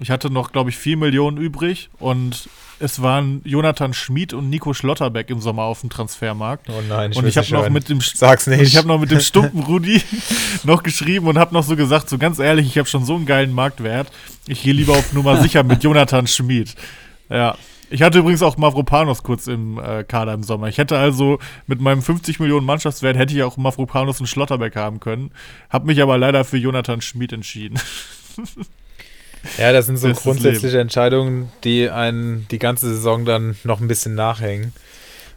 [0.00, 2.48] ich hatte noch, glaube ich, 4 Millionen übrig und
[2.78, 6.70] es waren Jonathan Schmid und Nico Schlotterbeck im Sommer auf dem Transfermarkt.
[6.70, 8.62] Oh nein, ich und ich habe noch mit dem Sag's nicht.
[8.62, 10.02] ich habe noch mit dem stumpen Rudi
[10.64, 13.26] noch geschrieben und habe noch so gesagt, so ganz ehrlich, ich habe schon so einen
[13.26, 14.10] geilen Marktwert.
[14.48, 16.74] Ich gehe lieber auf Nummer sicher mit Jonathan Schmid.
[17.28, 17.56] Ja.
[17.92, 20.68] Ich hatte übrigens auch Mavropanos kurz im äh, Kader im Sommer.
[20.68, 25.00] Ich hätte also mit meinem 50 Millionen Mannschaftswert hätte ich auch Mavropanos und Schlotterbeck haben
[25.00, 25.32] können.
[25.68, 27.80] Hab mich aber leider für Jonathan Schmid entschieden.
[29.58, 33.88] Ja, das sind so Das grundsätzliche Entscheidungen, die einen die ganze Saison dann noch ein
[33.88, 34.72] bisschen nachhängen.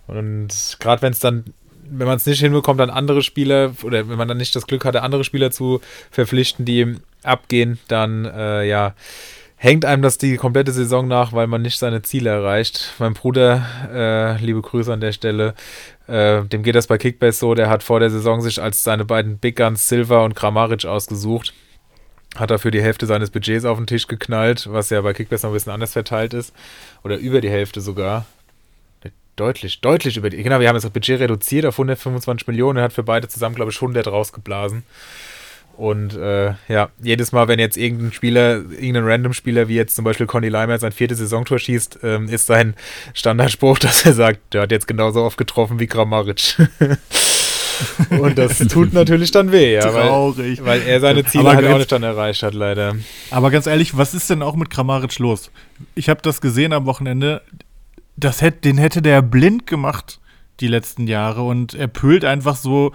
[0.08, 1.46] Und gerade wenn es dann,
[1.90, 4.86] wenn man es nicht hinbekommt, dann andere Spieler oder wenn man dann nicht das Glück
[4.86, 5.82] hatte, andere Spieler zu
[6.12, 8.94] verpflichten, die ihm abgehen, dann äh, ja
[9.56, 12.96] hängt einem das die komplette Saison nach, weil man nicht seine Ziele erreicht.
[13.00, 15.54] Mein Bruder, äh, liebe Grüße an der Stelle,
[16.08, 19.06] äh, dem geht das bei Kickbase so, der hat vor der Saison sich als seine
[19.06, 21.54] beiden Big Guns Silva und Kramaric ausgesucht
[22.36, 25.52] hat dafür die Hälfte seines Budgets auf den Tisch geknallt, was ja bei Kickbase noch
[25.52, 26.54] ein bisschen anders verteilt ist.
[27.04, 28.26] Oder über die Hälfte sogar.
[29.36, 30.44] Deutlich, deutlich über die.
[30.44, 32.78] Genau, wir haben jetzt das Budget reduziert auf 125 Millionen.
[32.78, 34.84] Er hat für beide zusammen, glaube ich, 100 rausgeblasen.
[35.76, 40.28] Und äh, ja, jedes Mal, wenn jetzt irgendein Spieler, irgendein Random-Spieler, wie jetzt zum Beispiel
[40.28, 42.76] Conny Leimer sein viertes Saisontor schießt, ähm, ist sein
[43.16, 46.58] Standardspruch, dass er sagt, der hat jetzt genauso oft getroffen wie Kramaric.
[48.10, 50.64] Und das tut natürlich dann weh, ja, weil, Traurig.
[50.66, 52.96] weil er seine Ziele Aber halt auch jetzt- nicht dann erreicht hat, leider.
[53.32, 55.52] Aber ganz ehrlich, was ist denn auch mit Kramaric los?
[55.96, 57.42] Ich habe das gesehen am Wochenende.
[58.16, 60.20] Das hätt, den hätte der blind gemacht
[60.60, 62.92] die letzten Jahre und er pölt einfach so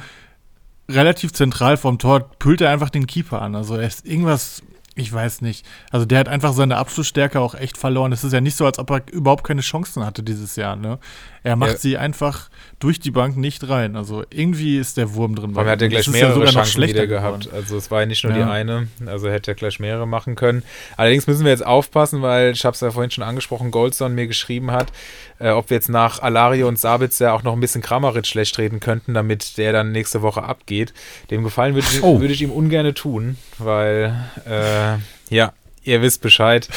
[0.91, 3.55] relativ zentral vom Tor, pölt er einfach den Keeper an.
[3.55, 4.63] Also er ist irgendwas,
[4.99, 5.65] ich weiß nicht.
[5.91, 8.13] Also der hat einfach seine Abschlussstärke auch echt verloren.
[8.13, 10.77] Es ist ja nicht so, als ob er überhaupt keine Chancen hatte dieses Jahr.
[10.77, 10.99] Ne?
[11.45, 11.77] Er macht Ja.
[11.79, 13.97] sie einfach durch die Bank nicht rein.
[13.97, 15.53] Also irgendwie ist der Wurm drin.
[15.55, 15.91] Vor allem hat er ihm.
[15.91, 17.45] gleich mehrere noch Chancen wieder gehabt.
[17.45, 17.57] geworden.
[17.57, 18.51] Also es war ja nicht nur die Ja.
[18.51, 20.63] eine, also hätte er gleich mehrere machen können.
[20.97, 24.27] Allerdings müssen wir jetzt aufpassen, weil ich habe es ja vorhin schon angesprochen, Goldson mir
[24.27, 24.89] geschrieben hat,
[25.39, 28.81] äh, ob wir jetzt nach Alario und Sabitzer auch noch ein bisschen Kramaric schlecht reden
[28.81, 30.93] könnten, damit der dann nächste Woche abgeht.
[31.31, 32.21] Dem Gefallen würde ich, Oh.
[32.21, 34.15] würde ich ihm ungern tun, weil
[34.47, 34.88] äh,
[35.31, 36.69] ja, ihr wisst Bescheid.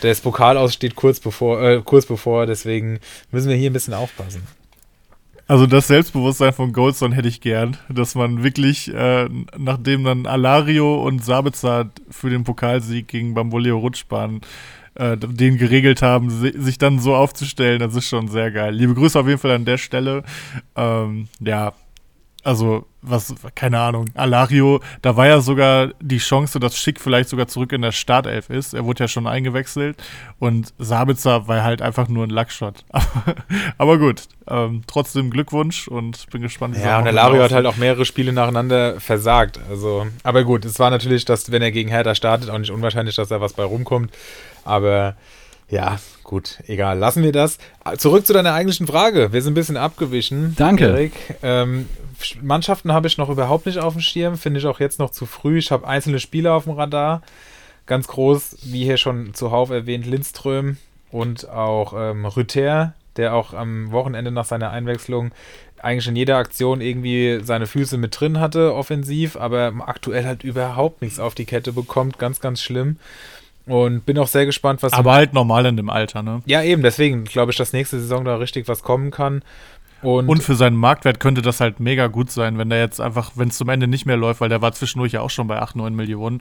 [0.00, 3.00] Das Pokal aus steht kurz bevor, äh, kurz bevor, deswegen
[3.30, 4.42] müssen wir hier ein bisschen aufpassen.
[5.48, 11.02] Also das Selbstbewusstsein von Goldstone hätte ich gern, dass man wirklich, äh, nachdem dann Alario
[11.02, 14.42] und Sabitzer für den Pokalsieg gegen Bamboleo Rutschbahn
[14.96, 18.74] äh, den geregelt haben, si sich dann so aufzustellen, das ist schon sehr geil.
[18.74, 20.22] Liebe Grüße auf jeden Fall an der Stelle.
[20.76, 21.72] Ähm, ja,
[22.44, 27.46] also was, keine Ahnung, Alario, da war ja sogar die Chance, dass Schick vielleicht sogar
[27.46, 28.74] zurück in der Startelf ist.
[28.74, 29.96] Er wurde ja schon eingewechselt
[30.38, 32.84] und Sabitzer war halt einfach nur ein Lackshot.
[32.90, 33.34] Aber,
[33.78, 36.76] aber gut, ähm, trotzdem Glückwunsch und bin gespannt.
[36.76, 39.60] wie Ja, und der Wochenende Lario hat halt auch mehrere Spiele nacheinander versagt.
[39.70, 43.16] Also, aber gut, es war natürlich, dass, wenn er gegen Hertha startet, auch nicht unwahrscheinlich,
[43.16, 44.12] dass da was bei rumkommt.
[44.64, 45.16] Aber
[45.70, 46.98] ja, gut, egal.
[46.98, 47.58] Lassen wir das.
[47.98, 49.32] Zurück zu deiner eigentlichen Frage.
[49.32, 50.54] Wir sind ein bisschen abgewichen.
[50.56, 50.86] Danke.
[50.86, 51.12] Erik.
[51.42, 51.88] Ähm,
[52.42, 54.36] Mannschaften habe ich noch überhaupt nicht auf dem Schirm.
[54.36, 55.58] Finde ich auch jetzt noch zu früh.
[55.58, 57.22] Ich habe einzelne Spieler auf dem Radar.
[57.86, 60.76] Ganz groß, wie hier schon zuhauf erwähnt, Lindström
[61.10, 65.32] und auch ähm, Rüther, der auch am Wochenende nach seiner Einwechslung
[65.80, 71.02] eigentlich in jeder Aktion irgendwie seine Füße mit drin hatte, offensiv, aber aktuell halt überhaupt
[71.02, 72.18] nichts auf die Kette bekommt.
[72.18, 72.96] Ganz, ganz schlimm.
[73.68, 74.92] Und bin auch sehr gespannt, was.
[74.92, 76.42] Aber halt normal in dem Alter, ne?
[76.46, 79.42] ja, eben, deswegen glaube ich, dass nächste Saison da richtig was kommen kann.
[80.00, 83.32] Und, Und für seinen Marktwert könnte das halt mega gut sein, wenn der jetzt einfach,
[83.34, 85.60] wenn es zum Ende nicht mehr läuft, weil der war zwischendurch ja auch schon bei
[85.60, 86.40] 8, 9 Millionen,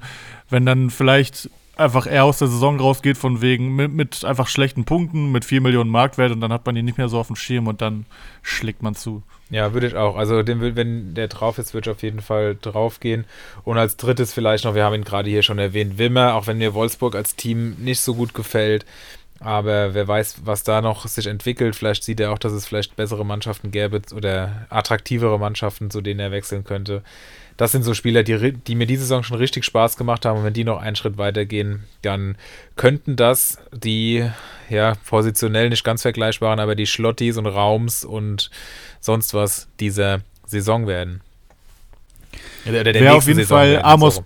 [0.49, 4.85] wenn dann vielleicht einfach er aus der Saison rausgeht von wegen mit, mit einfach schlechten
[4.85, 7.35] Punkten, mit 4 Millionen Marktwert und dann hat man ihn nicht mehr so auf dem
[7.35, 8.05] Schirm und dann
[8.41, 9.23] schlägt man zu.
[9.49, 10.17] Ja, würde ich auch.
[10.17, 13.25] Also, den, wenn der drauf ist, würde ich auf jeden Fall drauf gehen.
[13.63, 16.57] Und als drittes vielleicht noch, wir haben ihn gerade hier schon erwähnt, Wimmer, auch wenn
[16.57, 18.85] mir Wolfsburg als Team nicht so gut gefällt.
[19.39, 21.75] Aber wer weiß, was da noch sich entwickelt.
[21.75, 26.19] Vielleicht sieht er auch, dass es vielleicht bessere Mannschaften gäbe oder attraktivere Mannschaften, zu denen
[26.19, 27.03] er wechseln könnte.
[27.57, 30.39] Das sind so Spieler, die, die mir diese Saison schon richtig Spaß gemacht haben.
[30.39, 32.37] Und wenn die noch einen Schritt weitergehen, dann
[32.75, 34.29] könnten das die,
[34.69, 38.51] ja, positionell nicht ganz vergleichbaren, aber die Schlottis und Raums und
[38.99, 41.21] sonst was dieser Saison werden.
[42.67, 44.23] Oder der Wer auf jeden Saison Fall werden, Amos, so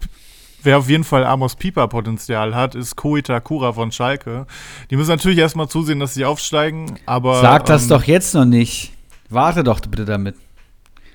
[0.63, 4.45] wer auf jeden Fall Amos Pieper Potenzial hat, ist Koita Kura von Schalke.
[4.89, 8.45] Die müssen natürlich erstmal zusehen, dass sie aufsteigen, aber Sag das ähm, doch jetzt noch
[8.45, 8.91] nicht.
[9.29, 10.35] Warte doch bitte damit.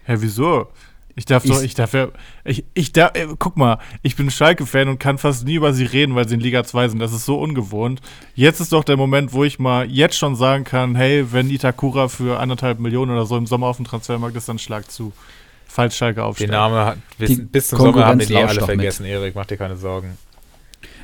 [0.05, 0.69] Hä, wieso?
[1.19, 2.09] Ich darf Ich- doch, ich darf ja,
[2.45, 5.85] ich, ich darf, äh, guck mal, ich bin Schalke-Fan und kann fast nie über sie
[5.87, 6.99] reden, weil sie in Liga 2 sind.
[6.99, 8.03] Das ist so ungewohnt.
[8.35, 12.09] Jetzt ist doch der Moment, wo ich mal jetzt schon sagen kann, hey, wenn Itakura
[12.09, 15.13] für anderthalb Millionen oder so im Sommer auf dem Transfermarkt ist, dann schlag zu.
[15.67, 16.53] Falls Schalke Den aufsteigt.
[16.53, 18.77] Namen hat, bis, Die bis zum Sommer haben den eh alle doch mit.
[18.77, 19.35] vergessen, Erik.
[19.35, 20.19] Mach dir keine Sorgen.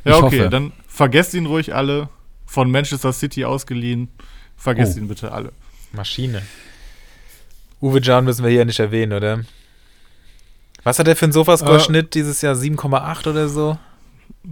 [0.04, 0.50] Ja, Ich okay, hoffe.
[0.50, 2.08] dann vergesst ihn ruhig alle.
[2.44, 4.08] Von Manchester City ausgeliehen.
[4.58, 5.00] Vergesst Oh.
[5.00, 5.52] ihn bitte alle.
[5.92, 6.42] Maschine.
[7.80, 9.40] Uwe Can müssen wir hier nicht erwähnen, oder?
[10.84, 12.54] Was hat er für einen Sofascore-Schnitt dieses Jahr?
[12.54, 13.78] 7,8 oder so?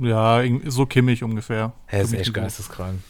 [0.01, 1.72] Ja, so kimmig ungefähr.
[1.89, 3.01] Er ist echt geisteskrank.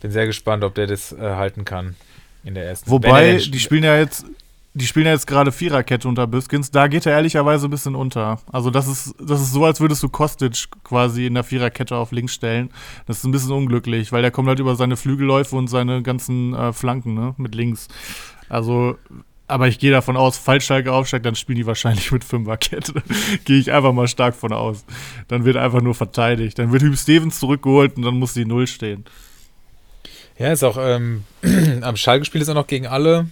[0.00, 1.96] Bin sehr gespannt, ob der das äh, halten kann
[2.44, 2.90] in der ersten.
[2.90, 4.24] Wobei, die spielen ja jetzt,
[4.72, 6.70] die spielen ja jetzt gerade Viererkette unter Biskins.
[6.70, 8.40] Da geht er ehrlicherweise ein bisschen unter.
[8.50, 12.12] Also das ist, das ist so, als würdest du Kostic quasi in der Viererkette auf
[12.12, 12.70] links stellen.
[13.06, 16.54] Das ist ein bisschen unglücklich, weil der kommt halt über seine Flügelläufe und seine ganzen
[16.54, 17.88] äh, Flanken, ne, mit links.
[18.48, 18.96] Also,
[19.50, 23.02] aber ich gehe davon aus, falls Schalke aufsteigt, dann spielen die wahrscheinlich mit Fünferkette.
[23.44, 24.84] gehe ich einfach mal stark von aus.
[25.28, 26.58] Dann wird einfach nur verteidigt.
[26.58, 29.04] Dann wird Hugh Stevens zurückgeholt und dann muss die Null stehen.
[30.38, 31.24] Ja, ist auch, ähm,
[31.82, 33.26] am Schalke-Spiel ist auch noch gegen alle,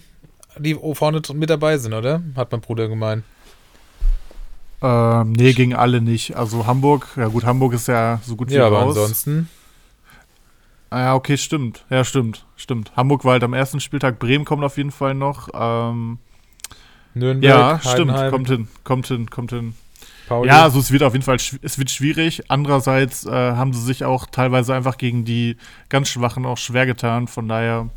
[0.57, 2.21] die vorne mit dabei sind, oder?
[2.35, 3.23] Hat mein Bruder gemeint.
[4.81, 6.35] Ähm, nee, gegen alle nicht.
[6.37, 8.97] Also Hamburg, ja gut, Hamburg ist ja so gut wie Ja, aber raus.
[8.97, 9.49] ansonsten.
[10.89, 11.85] Ah, ja, okay, stimmt.
[11.89, 12.91] Ja, stimmt, stimmt.
[12.95, 15.49] Hamburg war halt am ersten Spieltag, Bremen kommt auf jeden Fall noch.
[15.53, 16.19] Ähm,
[17.13, 19.73] Nürnberg, ja, stimmt, Heidenheim, kommt hin, kommt hin, kommt hin.
[20.27, 20.47] Pauli.
[20.47, 22.43] Ja, also es wird auf jeden Fall, es wird schwierig.
[22.49, 25.57] Andererseits äh, haben sie sich auch teilweise einfach gegen die
[25.89, 27.27] ganz Schwachen auch schwer getan.
[27.27, 27.89] Von daher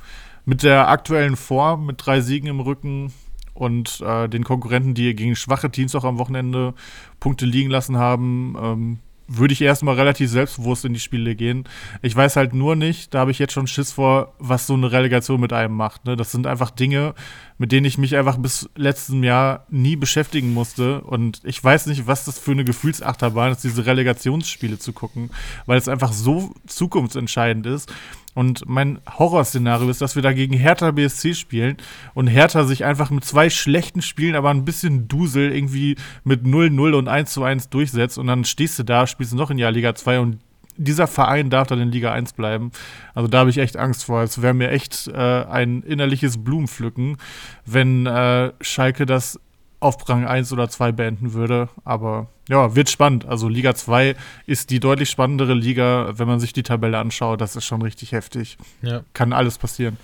[0.45, 3.12] mit der aktuellen Form, mit drei Siegen im Rücken
[3.55, 6.74] und äh, den Konkurrenten, die gegen schwache Teams auch am Wochenende
[7.20, 8.99] Punkte liegen lassen haben, ähm,
[9.36, 11.64] würde ich erstmal relativ selbstbewusst in die Spiele gehen.
[12.02, 14.92] Ich weiß halt nur nicht, da habe ich jetzt schon Schiss vor, was so eine
[14.92, 16.04] Relegation mit einem macht.
[16.04, 16.16] Ne?
[16.16, 17.14] Das sind einfach Dinge,
[17.58, 21.00] mit denen ich mich einfach bis letztem Jahr nie beschäftigen musste.
[21.02, 25.30] Und ich weiß nicht, was das für eine Gefühlsachterbahn ist, diese Relegationsspiele zu gucken,
[25.66, 27.92] weil es einfach so zukunftsentscheidend ist.
[28.34, 31.76] Und mein Horrorszenario ist, dass wir da gegen Hertha BSC spielen
[32.14, 36.94] und Hertha sich einfach mit zwei schlechten Spielen, aber ein bisschen Dusel irgendwie mit 0-0
[36.94, 40.20] und 1-1 durchsetzt und dann stehst du da, spielst du noch in Jahr Liga 2
[40.20, 40.38] und
[40.76, 42.72] dieser Verein darf dann in Liga 1 bleiben.
[43.14, 44.22] Also da habe ich echt Angst vor.
[44.22, 47.18] Es wäre mir echt äh, ein innerliches Blumenpflücken,
[47.66, 49.38] wenn äh, Schalke das
[49.82, 51.68] auf Rang 1 oder 2 beenden würde.
[51.84, 53.26] Aber ja, wird spannend.
[53.26, 54.14] Also Liga 2
[54.46, 57.40] ist die deutlich spannendere Liga, wenn man sich die Tabelle anschaut.
[57.40, 58.58] Das ist schon richtig heftig.
[58.82, 59.02] Ja.
[59.12, 59.96] Kann alles passieren.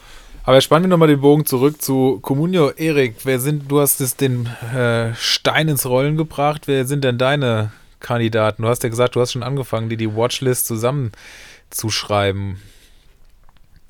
[0.45, 2.71] Aber spannen wir nochmal den Bogen zurück zu Comunio.
[2.71, 6.63] Erik, wer sind, du hast es den äh, Stein ins Rollen gebracht.
[6.67, 7.71] Wer sind denn deine
[8.01, 8.63] Kandidaten?
[8.63, 12.57] Du hast ja gesagt, du hast schon angefangen, dir die Watchlist zusammenzuschreiben.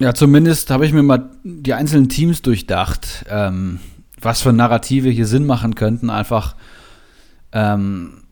[0.01, 3.81] Ja, zumindest habe ich mir mal die einzelnen Teams durchdacht, ähm,
[4.21, 6.57] was für Narrative hier Sinn machen könnten, einfach
[7.53, 8.25] ähm,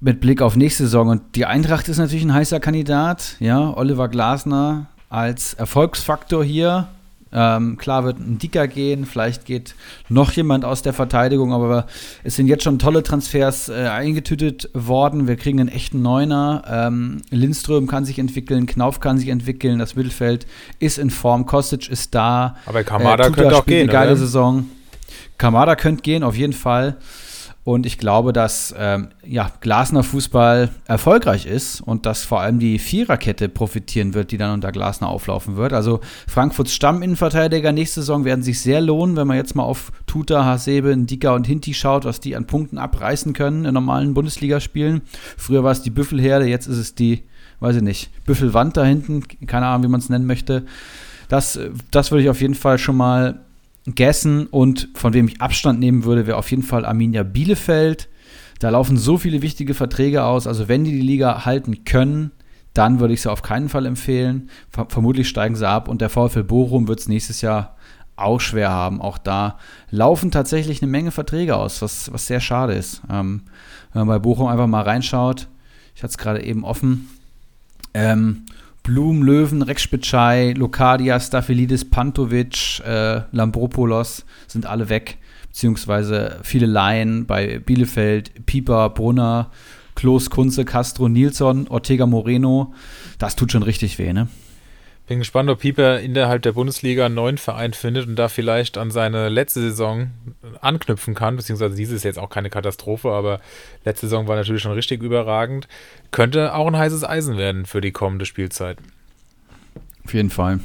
[0.00, 1.08] mit Blick auf nächste Saison.
[1.08, 6.88] Und die Eintracht ist natürlich ein heißer Kandidat, ja, Oliver Glasner als Erfolgsfaktor hier.
[7.32, 9.74] Ähm, klar wird ein Dicker gehen, vielleicht geht
[10.08, 11.86] noch jemand aus der Verteidigung, aber
[12.24, 15.28] es sind jetzt schon tolle Transfers äh, eingetütet worden.
[15.28, 16.62] Wir kriegen einen echten Neuner.
[16.68, 20.46] Ähm, Lindström kann sich entwickeln, Knauf kann sich entwickeln, das Mittelfeld
[20.78, 22.56] ist in Form, Kostic ist da.
[22.64, 24.20] Aber Kamada Tuta könnte auch gehen, Eine geile oder?
[24.20, 24.70] Saison.
[25.36, 26.96] Kamada könnte gehen, auf jeden Fall.
[27.68, 32.78] Und ich glaube, dass ähm, ja, Glasner Fußball erfolgreich ist und dass vor allem die
[32.78, 35.74] Viererkette profitieren wird, die dann unter Glasner auflaufen wird.
[35.74, 40.46] Also Frankfurts Stamminnenverteidiger nächste Saison werden sich sehr lohnen, wenn man jetzt mal auf Tuta,
[40.46, 45.02] Hasebe, Ndika und Hinti schaut, was die an Punkten abreißen können in normalen Bundesligaspielen.
[45.36, 47.24] Früher war es die Büffelherde, jetzt ist es die,
[47.60, 50.64] weiß ich nicht, Büffelwand da hinten, keine Ahnung, wie man es nennen möchte.
[51.28, 53.44] Das, äh, das würde ich auf jeden Fall schon mal
[53.86, 58.08] Gessen und von wem ich Abstand nehmen würde, wäre auf jeden Fall Arminia Bielefeld.
[58.58, 60.46] Da laufen so viele wichtige Verträge aus.
[60.46, 62.32] Also wenn die die Liga halten können,
[62.74, 64.50] dann würde ich sie auf keinen Fall empfehlen.
[64.70, 67.76] Ver vermutlich steigen sie ab und der VfL Bochum wird es nächstes Jahr
[68.16, 69.00] auch schwer haben.
[69.00, 69.58] Auch da
[69.90, 73.02] laufen tatsächlich eine Menge Verträge aus, was, was sehr schade ist.
[73.10, 73.42] Ähm,
[73.92, 75.48] wenn man bei Bochum einfach mal reinschaut,
[75.94, 77.08] ich hatte es gerade eben offen,
[77.94, 78.44] ähm,
[78.88, 85.18] Blum, Löwen, Rex Spitschei, Lokadia, Staphylidis, Pantovic, äh, Lambropoulos sind alle weg,
[85.48, 89.50] beziehungsweise viele Laien bei Bielefeld, Pieper, Brunner,
[89.94, 92.72] Klos, Kunze, Castro, Nilsson, Ortega Moreno.
[93.18, 94.28] Das tut schon richtig weh, ne?
[95.08, 98.90] Bin gespannt, ob Pieper innerhalb der Bundesliga einen neuen Verein findet und da vielleicht an
[98.90, 100.10] seine letzte Saison
[100.60, 103.40] anknüpfen kann, beziehungsweise diese ist jetzt auch keine Katastrophe, aber
[103.86, 105.66] letzte Saison war natürlich schon richtig überragend.
[106.10, 108.76] Könnte auch ein heißes Eisen werden für die kommende Spielzeit.
[110.04, 110.60] Auf jeden Fall.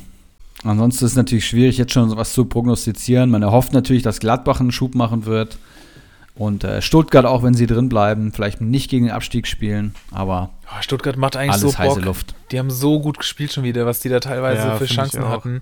[0.66, 3.30] Ansonsten ist es natürlich schwierig, jetzt schon was zu prognostizieren.
[3.30, 5.58] Man erhofft natürlich, dass Gladbach einen Schub machen wird.
[6.36, 10.50] Und äh, Stuttgart auch, wenn sie drin bleiben, vielleicht nicht gegen den Abstieg spielen, aber
[10.66, 12.06] Oh, Stuttgart macht eigentlich alles so heiße Bock.
[12.06, 12.36] Luft.
[12.52, 15.62] Die haben so gut gespielt schon wieder, was die da teilweise Ja, für Chancen hatten.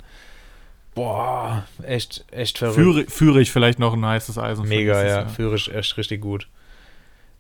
[0.94, 2.76] Boah, echt, echt verrückt.
[2.76, 4.68] Führe, führe ich vielleicht noch ein heißes Eisen.
[4.68, 5.26] Mega, ja.
[5.28, 6.48] Führe ich echt richtig gut.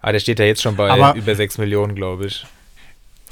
[0.02, 2.46] Ah, der steht ja jetzt schon bei Aber- über 6 Millionen, glaube ich.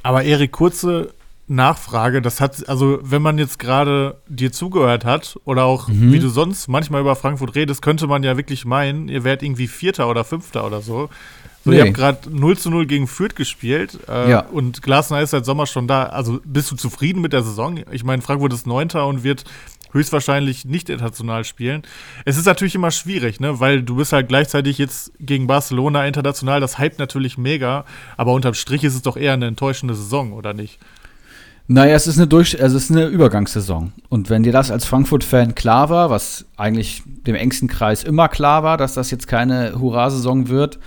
[0.04, 1.14] Aber Erik, kurze
[1.50, 2.22] Nachfrage.
[2.22, 6.14] Das hat, also wenn man jetzt gerade dir zugehört hat oder auch Mhm.
[6.14, 9.68] wie du sonst manchmal über Frankfurt redest, könnte man ja wirklich meinen, ihr wärt irgendwie
[9.68, 11.10] Vierter oder Fünfter oder so.
[11.66, 11.78] So, Nee.
[11.78, 14.40] Ihr habt gerade 0 zu 0 gegen Fürth gespielt äh, Ja.
[14.46, 16.04] und Glasner ist seit Sommer schon da.
[16.04, 17.82] Also bist du zufrieden mit der Saison?
[17.92, 19.44] Ich meine, Frankfurt ist Neunter und wird
[19.92, 21.82] höchstwahrscheinlich nicht international spielen.
[22.24, 23.60] Es ist natürlich immer schwierig, ne?
[23.60, 26.62] weil du bist halt gleichzeitig jetzt gegen Barcelona international.
[26.62, 27.86] Das hypt natürlich mega,
[28.16, 30.80] aber unterm Strich ist es doch eher eine enttäuschende Saison, oder nicht?
[31.72, 33.94] Naja, es ist eine, Durch also es ist eine Übergangssaison.
[34.10, 38.64] Und wenn dir das als Frankfurt-Fan klar war, was eigentlich dem engsten Kreis immer klar
[38.64, 40.80] war, dass das jetzt keine Hurra-Saison wird,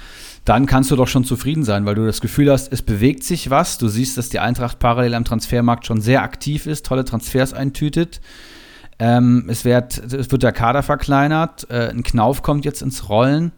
[0.44, 3.48] dann kannst du doch schon zufrieden sein, weil du das Gefühl hast, es bewegt sich
[3.48, 3.78] was.
[3.78, 8.20] Du siehst, dass die Eintracht parallel am Transfermarkt schon sehr aktiv ist, tolle Transfers eintütet.
[8.98, 11.70] Ähm, es, wird, es wird der Kader verkleinert.
[11.70, 13.52] Äh, ein Knauf kommt jetzt ins Rollen.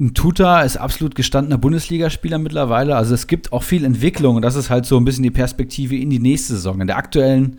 [0.00, 2.96] Ein Tuta ist absolut gestandener Bundesligaspieler mittlerweile.
[2.96, 5.96] Also es gibt auch viel Entwicklung und das ist halt so ein bisschen die Perspektive
[5.96, 6.80] in die nächste Saison.
[6.80, 7.58] In der aktuellen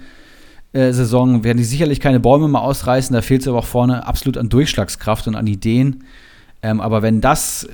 [0.73, 3.13] äh, Saison werden die sicherlich keine Bäume mehr ausreißen.
[3.13, 6.03] Da fehlt es aber auch vorne absolut an Durchschlagskraft und an Ideen.
[6.61, 7.69] Ähm, aber wenn das äh,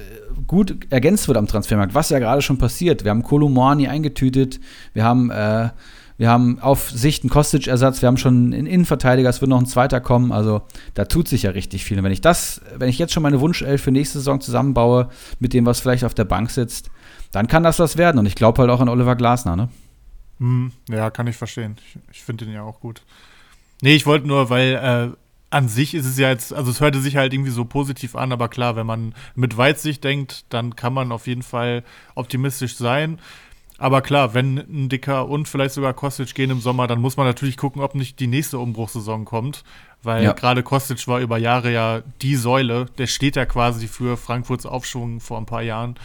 [0.45, 4.59] gut ergänzt wird am Transfermarkt, was ja gerade schon passiert, wir haben Kolumani eingetütet,
[4.93, 5.70] wir haben, äh,
[6.18, 9.66] wir haben auf Sicht einen Kostic-Ersatz, wir haben schon einen Innenverteidiger, es wird noch ein
[9.66, 10.62] zweiter kommen, also
[10.93, 11.97] da tut sich ja richtig viel.
[11.97, 15.09] Und wenn ich das, wenn ich jetzt schon meine Wunschelf für nächste Saison zusammenbaue,
[15.39, 16.91] mit dem, was vielleicht auf der Bank sitzt,
[17.32, 18.20] dann kann das was werden.
[18.20, 19.70] Und ich glaube halt auch an Oliver Glasner, ne?
[20.39, 21.78] Hm, ja, kann ich verstehen.
[21.78, 23.03] Ich, ich finde den ja auch gut.
[23.82, 25.16] Nee, ich wollte nur, weil äh,
[25.51, 28.32] an sich ist es ja jetzt, also es hörte sich halt irgendwie so positiv an,
[28.32, 31.84] aber klar, wenn man mit Weitsicht denkt, dann kann man auf jeden Fall
[32.16, 33.20] optimistisch sein.
[33.82, 37.25] Aber klar, wenn ein Dicker und vielleicht sogar Kostic gehen im Sommer, dann muss man
[37.25, 39.63] natürlich gucken, ob nicht die nächste Umbruchssaison kommt.
[40.03, 40.34] Weil Ja.
[40.34, 45.19] gerade Kostic war über Jahre ja die Säule, der steht ja quasi für Frankfurts Aufschwung
[45.19, 45.95] vor ein paar Jahren.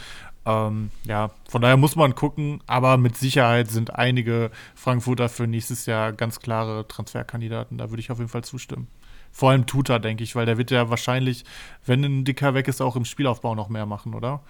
[0.47, 5.85] Ähm, ja, von daher muss man gucken, aber mit Sicherheit sind einige Frankfurter für nächstes
[5.85, 7.77] Jahr ganz klare Transferkandidaten.
[7.77, 8.87] Da würde ich auf jeden Fall zustimmen.
[9.31, 11.45] Vor allem Tuta, denke ich, weil der wird ja wahrscheinlich,
[11.85, 14.41] wenn ein Dicker weg ist, auch im Spielaufbau noch mehr machen, oder?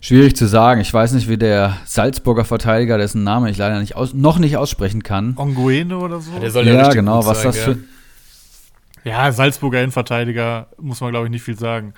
[0.00, 0.80] Schwierig zu sagen.
[0.80, 4.56] Ich weiß nicht, wie der Salzburger Verteidiger, dessen Name ich leider nicht aus, noch nicht
[4.56, 5.34] aussprechen kann.
[5.36, 6.38] Onguene oder so?
[6.40, 7.62] Der soll Ja, richtig genau, was sein, das ja.
[7.62, 7.78] für.
[9.04, 11.94] ja, Salzburger Innenverteidiger, muss man, glaube ich, nicht viel sagen.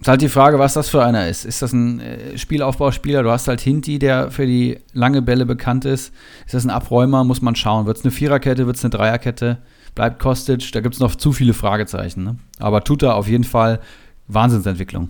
[0.00, 1.44] Ist halt die Frage, was das für einer ist.
[1.44, 3.24] Ist das ein äh, Spielaufbauspieler?
[3.24, 6.14] Du hast halt Hinti, der für die lange Bälle bekannt ist.
[6.46, 7.24] Ist das ein Abräumer?
[7.24, 7.86] Muss man schauen.
[7.86, 8.66] Wird es eine Viererkette?
[8.66, 9.58] Wird es eine Dreierkette?
[9.96, 10.70] Bleibt Kostic?
[10.70, 12.22] Da gibt es noch zu viele Fragezeichen.
[12.22, 12.36] Ne?
[12.60, 13.80] Aber tut er auf jeden Fall
[14.28, 15.08] Wahnsinnsentwicklung.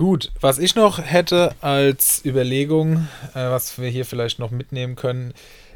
[0.00, 5.34] Gut, was ich noch hätte als Überlegung, äh, was wir hier vielleicht noch mitnehmen können,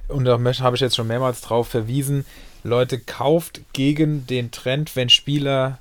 [0.08, 2.24] und da habe ich jetzt schon mehrmals drauf verwiesen,
[2.62, 5.78] Leute, kauft gegen den Trend, wenn Spieler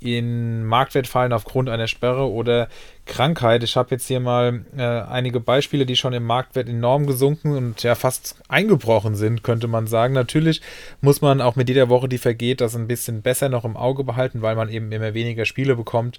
[0.00, 2.70] in Marktwert fallen aufgrund einer Sperre oder
[3.04, 3.62] Krankheit.
[3.62, 7.82] Ich habe jetzt hier mal äh, einige Beispiele, die schon im Marktwert enorm gesunken und
[7.82, 10.14] ja fast eingebrochen sind, könnte man sagen.
[10.14, 10.62] Natürlich
[11.02, 14.02] muss man auch mit jeder Woche, die vergeht, das ein bisschen besser noch im Auge
[14.02, 16.18] behalten, weil man eben immer weniger Spiele bekommt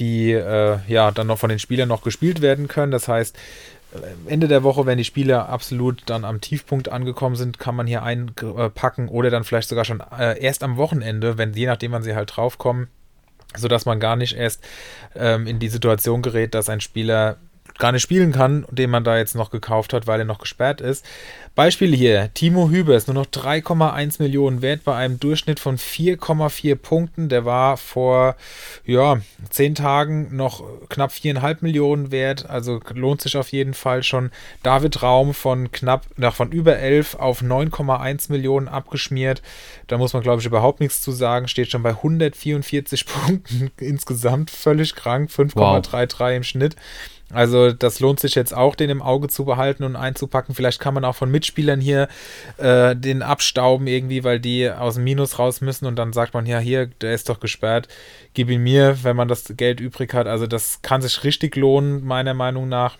[0.00, 2.92] die äh, ja dann noch von den Spielern noch gespielt werden können.
[2.92, 3.36] Das heißt,
[3.94, 7.86] äh, Ende der Woche, wenn die Spieler absolut dann am Tiefpunkt angekommen sind, kann man
[7.86, 12.02] hier einpacken oder dann vielleicht sogar schon äh, erst am Wochenende, wenn je nachdem, wann
[12.02, 12.88] sie halt draufkommen,
[13.56, 14.62] sodass man gar nicht erst
[15.14, 17.36] ähm, in die Situation gerät, dass ein Spieler
[17.78, 20.80] gar nicht spielen kann, den man da jetzt noch gekauft hat, weil er noch gesperrt
[20.80, 21.04] ist.
[21.54, 26.74] Beispiel hier, Timo Hüber ist nur noch 3,1 Millionen wert bei einem Durchschnitt von 4,4
[26.74, 27.28] Punkten.
[27.28, 28.34] Der war vor
[28.84, 34.32] ja, 10 Tagen noch knapp 4,5 Millionen wert, also lohnt sich auf jeden Fall schon.
[34.64, 39.40] David Raum von knapp, nach von über 11 auf 9,1 Millionen abgeschmiert.
[39.86, 41.46] Da muss man, glaube ich, überhaupt nichts zu sagen.
[41.46, 46.74] Steht schon bei 144 Punkten insgesamt, völlig krank, 5,33 im Schnitt.
[47.34, 50.54] Also das lohnt sich jetzt auch, den im Auge zu behalten und einzupacken.
[50.54, 52.08] Vielleicht kann man auch von Mitspielern hier
[52.56, 56.46] äh, den abstauben irgendwie, weil die aus dem Minus raus müssen und dann sagt man,
[56.46, 57.88] ja hier, der ist doch gesperrt,
[58.32, 60.26] gib ihn mir, wenn man das Geld übrig hat.
[60.26, 62.96] Also das kann sich richtig lohnen, meiner Meinung nach.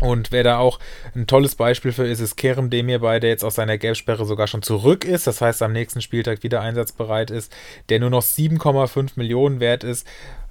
[0.00, 0.78] Und wer da auch
[1.16, 4.62] ein tolles Beispiel für ist, ist Kerem Demirbay, der jetzt aus seiner Gelbsperre sogar schon
[4.62, 5.26] zurück ist.
[5.26, 7.52] Das heißt, am nächsten Spieltag wieder einsatzbereit ist,
[7.88, 10.06] der nur noch 7,5 Millionen wert ist.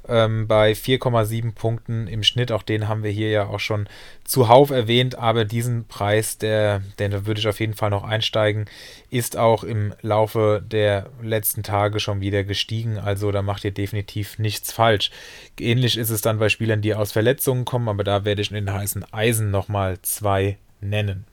[0.10, 2.52] Ähm, bei 4,7 Punkten im Schnitt.
[2.52, 3.88] Auch den haben wir hier ja auch schon
[4.24, 8.66] zuhauf erwähnt, aber diesen Preis, der, den würde ich auf jeden Fall noch einsteigen,
[9.10, 12.98] ist auch im Laufe der letzten Tage schon wieder gestiegen.
[12.98, 15.12] Also da macht ihr definitiv nichts falsch.
[15.60, 18.56] Ähnlich ist es dann bei Spielern, die aus Verletzungen kommen, aber da werde ich in
[18.56, 21.26] den heißen Eisen nochmal zwei nennen.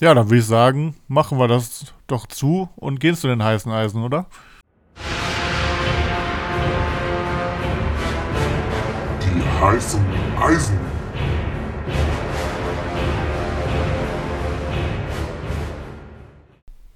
[0.00, 3.70] Ja, dann würde ich sagen, machen wir das doch zu und gehen zu den heißen
[3.70, 4.26] Eisen, oder?
[9.62, 10.04] Heißen
[10.40, 10.76] Eisen.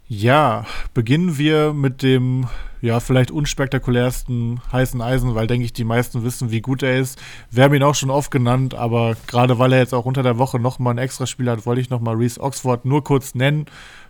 [0.08, 2.46] Ja, beginnen wir mit dem
[2.86, 7.20] ja, vielleicht unspektakulärsten heißen Eisen, weil, denke ich, die meisten wissen, wie gut er ist.
[7.50, 10.38] Wir haben ihn auch schon oft genannt, aber gerade weil er jetzt auch unter der
[10.38, 13.66] Woche nochmal ein extra Spiel hat, wollte ich nochmal Reese Oxford nur kurz nennen.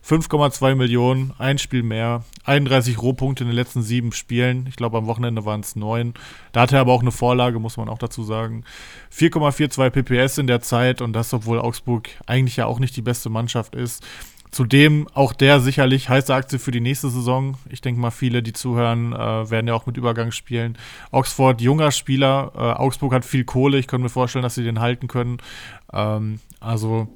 [0.07, 4.67] 5,2 Millionen, ein Spiel mehr, 31 Rohpunkte in den letzten sieben Spielen.
[4.69, 6.15] Ich glaube, am Wochenende waren es neun.
[6.53, 8.63] Da hatte er aber auch eine Vorlage, muss man auch dazu sagen.
[9.13, 13.31] 4,42 PPS in der Zeit und das, obwohl Augsburg eigentlich ja auch nicht die beste
[13.31, 14.05] Mannschaft ist.
[14.51, 17.57] Zudem auch der sicherlich heiße Aktie für die nächste Saison.
[17.69, 20.79] Ich denke mal, viele, die zuhören, äh, werden ja auch mit Übergang spielen.
[21.11, 22.53] Oxford, junger Spieler.
[22.55, 23.79] Äh, Augsburg hat viel Kohle.
[23.79, 25.39] Ich könnte mir vorstellen, dass sie den halten können.
[25.93, 27.09] Ähm, also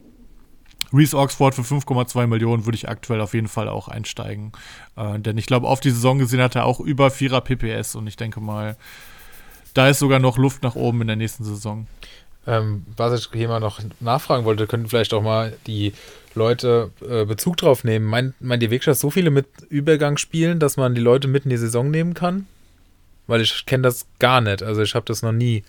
[0.93, 4.53] Reese Oxford für 5,2 Millionen würde ich aktuell auf jeden Fall auch einsteigen.
[4.97, 8.07] Äh, denn ich glaube, auf die Saison gesehen hat er auch über 4er PPS und
[8.07, 8.76] ich denke mal,
[9.74, 11.87] da ist sogar noch Luft nach oben in der nächsten Saison.
[12.47, 15.93] Ähm, was ich hier mal noch nachfragen wollte, könnten vielleicht auch mal die
[16.35, 18.07] Leute äh, Bezug drauf nehmen.
[18.07, 21.51] Meint mein die Wegschatz so viele mit Übergang spielen, dass man die Leute mitten in
[21.51, 22.47] die Saison nehmen kann?
[23.26, 24.62] Weil ich kenne das gar nicht.
[24.62, 25.62] Also ich habe das noch nie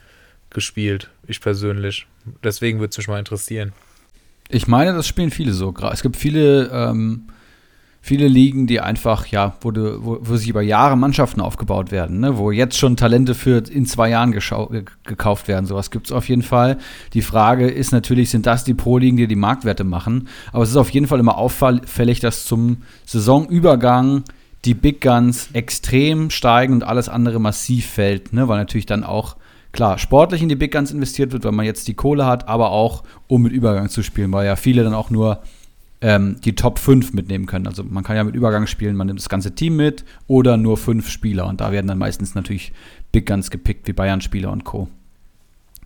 [0.50, 2.08] gespielt, ich persönlich.
[2.44, 3.74] Deswegen würde es mich mal interessieren.
[4.50, 5.74] Ich meine, das spielen viele so.
[5.92, 7.30] Es gibt viele ähm,
[8.02, 12.20] viele Ligen, die einfach, ja, wo, du, wo, wo sich über Jahre Mannschaften aufgebaut werden,
[12.20, 12.38] ne?
[12.38, 15.68] wo jetzt schon Talente für in zwei Jahren gekauft werden.
[15.68, 16.80] Sowas gibt es auf jeden Fall.
[17.14, 20.28] Die Frage ist natürlich, sind das die Pro-Ligen, die die Marktwerte machen?
[20.52, 24.24] Aber es ist auf jeden Fall immer auffällig, dass zum Saisonübergang
[24.66, 28.48] die Big Guns extrem steigen und alles andere massiv fällt, ne?
[28.48, 29.36] weil natürlich dann auch
[29.74, 32.72] klar, sportlich in die Big Guns investiert wird, weil man jetzt die Kohle hat, aber
[32.72, 35.42] auch um mit Übergang zu spielen, weil ja viele dann auch nur
[36.02, 37.68] ähm, die Top 5 mitnehmen können.
[37.68, 40.78] Also man kann ja mit Übergang spielen, man nimmt das ganze Team mit oder nur
[40.78, 41.46] fünf Spieler.
[41.46, 42.74] Und da werden dann meistens natürlich
[43.12, 44.90] Big Guns gepickt, wie Bayern-Spieler und Co.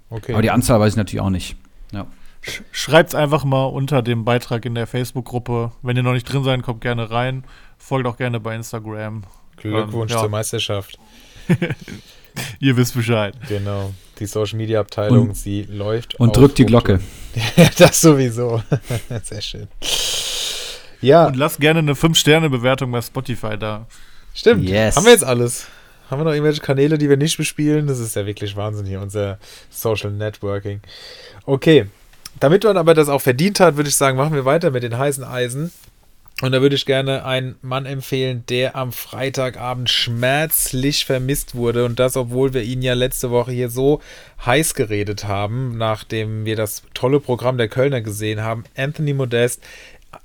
[0.09, 0.33] Okay.
[0.33, 1.57] Aber die Anzahl weiß ich natürlich auch nicht.
[1.91, 2.07] Ja.
[2.71, 5.71] Schreibt's einfach mal unter dem Beitrag in der Facebook-Gruppe.
[5.81, 7.43] Wenn ihr noch nicht drin seid, kommt gerne rein.
[7.77, 9.23] Folgt auch gerne bei Instagram.
[9.57, 10.21] Glückwunsch ähm, ja.
[10.21, 10.99] zur Meisterschaft.
[12.59, 13.35] ihr wisst Bescheid.
[13.47, 16.15] Genau die Social Media Abteilung, und, sie läuft.
[16.19, 16.99] Und drückt die Glocke.
[17.77, 18.61] das sowieso.
[19.23, 19.67] Sehr schön.
[21.01, 21.27] Ja.
[21.27, 23.87] Und lasst gerne eine 5-Sterne-Bewertung bei Spotify da.
[24.33, 24.67] Stimmt.
[24.67, 24.95] Yes.
[24.95, 25.67] Haben wir jetzt alles?
[26.09, 27.87] Haben wir noch irgendwelche Kanäle, die wir nicht bespielen?
[27.87, 30.81] Das ist ja wirklich Wahnsinn hier, unser Social Networking.
[31.45, 31.87] Okay.
[32.39, 34.97] Damit man aber das auch verdient hat, würde ich sagen, machen wir weiter mit den
[34.97, 35.71] heißen Eisen.
[36.45, 41.85] Und da würde ich gerne einen Mann empfehlen, der am Freitagabend schmerzlich vermisst wurde.
[41.85, 43.99] Und das, obwohl wir ihn ja letzte Woche hier so
[44.45, 48.63] heiß geredet haben, nachdem wir das tolle Programm der Kölner gesehen haben.
[48.77, 49.63] Anthony Modest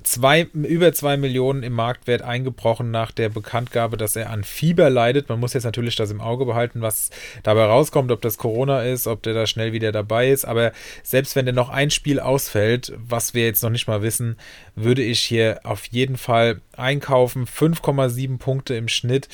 [0.02, 5.28] zwei, über zwei Millionen im Marktwert eingebrochen nach der Bekanntgabe, dass er an Fieber leidet.
[5.28, 7.10] Man muss jetzt natürlich das im Auge behalten, was
[7.42, 10.44] dabei rauskommt, ob das Corona ist, ob der da schnell wieder dabei ist.
[10.44, 10.72] Aber
[11.02, 14.36] selbst wenn der noch ein Spiel ausfällt, was wir jetzt noch nicht mal wissen,
[14.74, 17.46] würde ich hier auf jeden Fall einkaufen.
[17.46, 19.28] 5,7 Punkte im Schnitt.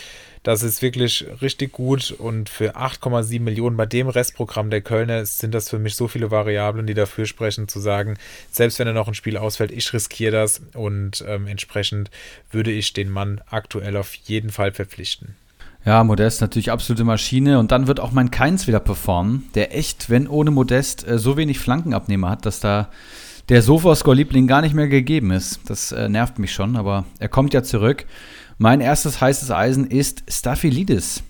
[0.47, 5.53] Das ist wirklich richtig gut und für 8,7 Millionen bei dem Restprogramm der Kölner sind
[5.53, 8.17] das für mich so viele Variablen, die dafür sprechen, zu sagen,
[8.53, 12.13] selbst wenn er noch ein Spiel ausfällt, ich riskiere das und ähm, entsprechend
[12.53, 15.35] würde ich den Mann aktuell auf jeden Fall verpflichten.
[15.85, 17.59] Ja, Modest natürlich absolute Maschine.
[17.59, 21.37] Und dann wird auch mein Keins wieder performen, der echt, wenn ohne Modest, äh, so
[21.37, 22.89] wenig Flankenabnehmer hat, dass da
[23.49, 25.61] der Sofascore-Liebling gar nicht mehr gegeben ist.
[25.67, 28.07] Das äh, nervt mich schon, aber er kommt ja zurück.
[28.59, 31.23] Mein erstes heißes Eisen ist Staphylidis,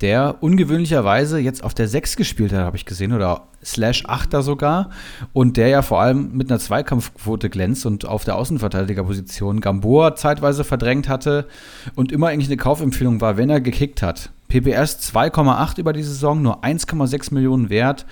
[0.00, 4.90] der ungewöhnlicherweise jetzt auf der 6 gespielt hat, habe ich gesehen, oder slash 8er sogar.
[5.32, 10.64] Und der ja vor allem mit einer Zweikampfquote glänzt und auf der Außenverteidigerposition Gamboa zeitweise
[10.64, 11.46] verdrängt hatte
[11.94, 14.30] und immer eigentlich eine Kaufempfehlung war, wenn er gekickt hat.
[14.48, 18.06] PPS 2,8 über die Saison, nur 1,6 Millionen wert.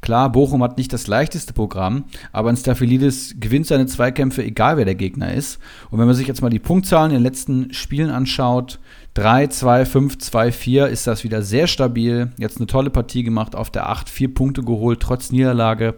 [0.00, 4.84] Klar, Bochum hat nicht das leichteste Programm, aber ein Staphylidis gewinnt seine Zweikämpfe, egal wer
[4.84, 5.58] der Gegner ist.
[5.90, 8.78] Und wenn man sich jetzt mal die Punktzahlen in den letzten Spielen anschaut,
[9.14, 12.30] 3, 2, 5, 2, 4 ist das wieder sehr stabil.
[12.36, 15.94] Jetzt eine tolle Partie gemacht auf der 8, 4 Punkte geholt, trotz Niederlage.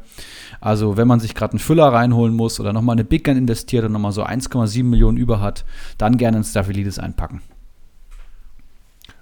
[0.60, 3.84] Also, wenn man sich gerade einen Füller reinholen muss oder nochmal eine Big Gun investiert
[3.84, 5.64] und nochmal so 1,7 Millionen über hat,
[5.98, 7.42] dann gerne ein Staphylidis einpacken.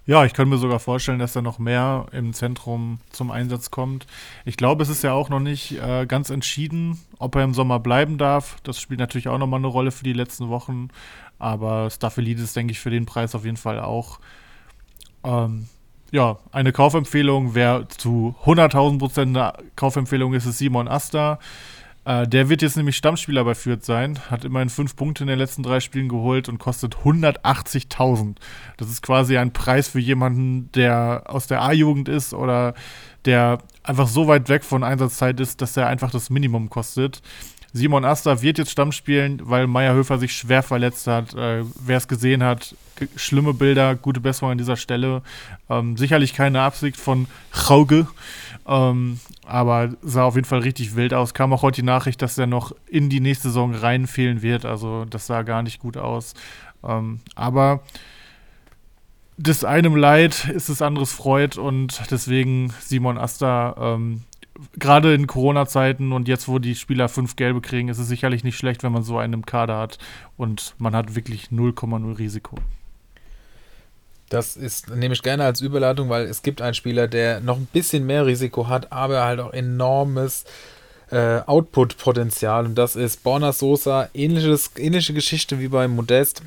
[0.09, 4.07] Ja, ich kann mir sogar vorstellen, dass er noch mehr im Zentrum zum Einsatz kommt.
[4.44, 7.80] Ich glaube, es ist ja auch noch nicht äh, ganz entschieden, ob er im Sommer
[7.80, 8.59] bleiben darf.
[8.62, 10.90] Das spielt natürlich auch nochmal eine Rolle für die letzten Wochen.
[11.40, 14.20] Aber Staffelidis, denke ich, für den Preis auf jeden Fall auch.
[15.24, 15.66] Ähm,
[16.12, 17.57] ja, eine Kaufempfehlung.
[17.57, 21.40] Wer zu 100.000 Prozent eine Kaufempfehlung ist, ist Simon Asta.
[22.07, 25.38] Äh, der wird jetzt nämlich Stammspieler bei Fürth sein, hat immerhin fünf Punkte in den
[25.38, 28.36] letzten drei Spielen geholt und kostet 180.000.
[28.76, 32.74] Das ist quasi ein Preis für jemanden, der aus der A-Jugend ist oder
[33.24, 37.22] der einfach so weit weg von Einsatzzeit ist, dass er einfach das Minimum kostet.
[37.76, 41.34] Simon Asta wird jetzt Stamm spielen, weil Meyerhöfer sich schwer verletzt hat.
[41.34, 42.74] Äh, Wer es gesehen hat,
[43.16, 45.20] schlimme Bilder, gute Besserung an dieser Stelle.
[45.68, 48.06] Ähm, sicherlich keine Absicht von Chauge.
[48.66, 51.34] Ähm, aber sah auf jeden Fall richtig wild aus.
[51.34, 54.64] Kam auch heute die Nachricht, dass er noch in die nächste Saison reinfehlen wird.
[54.64, 56.32] Also das sah gar nicht gut aus.
[56.82, 57.82] Ähm, aber
[59.36, 64.22] des einem Leid ist es anderes Freud und deswegen Simon Asta, ähm,
[64.78, 68.57] gerade in Corona-Zeiten und jetzt, wo die Spieler fünf Gelbe kriegen, ist es sicherlich nicht
[68.57, 69.98] schlecht, wenn man so einen im Kader hat
[70.36, 72.57] und man hat wirklich 0,0 Risiko.
[74.28, 77.68] Das ist, nehme ich gerne als Überleitung, weil es gibt einen Spieler, der noch ein
[77.72, 80.44] bisschen mehr Risiko hat, aber halt auch enormes
[81.11, 82.66] äh, Output-Potenzial.
[82.66, 84.09] Und das ist Borna Sosa.
[84.14, 86.42] Ähnliches, ähnliche Geschichte wie bei Modest.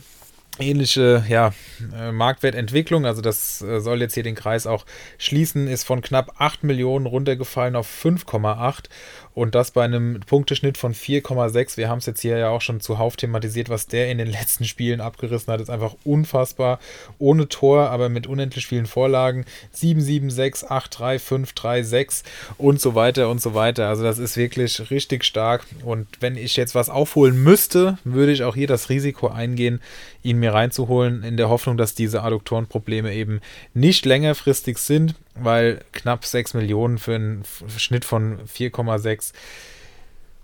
[0.59, 1.53] Ähnliche ja,
[1.95, 4.85] äh, Marktwertentwicklung, also das äh, soll jetzt hier den Kreis auch
[5.17, 8.85] schließen, ist von knapp 8 Millionen runtergefallen auf 5,8
[9.33, 11.77] und das bei einem Punkteschnitt von 4,6.
[11.77, 14.65] Wir haben es jetzt hier ja auch schon zuhauf thematisiert, was der in den letzten
[14.65, 15.61] Spielen abgerissen hat.
[15.61, 16.79] Ist einfach unfassbar.
[17.19, 19.45] Ohne Tor, aber mit unendlich vielen Vorlagen.
[19.71, 22.23] 7, 7, 6, 8, 3, 5, 3, 6
[22.57, 23.87] und so weiter und so weiter.
[23.87, 25.65] Also das ist wirklich richtig stark.
[25.83, 29.81] Und wenn ich jetzt was aufholen müsste, würde ich auch hier das Risiko eingehen,
[30.23, 33.41] ihn mir reinzuholen, in der Hoffnung, dass diese Adduktorenprobleme eben
[33.73, 37.43] nicht längerfristig sind weil knapp 6 Millionen für einen
[37.77, 39.33] Schnitt von 4,6.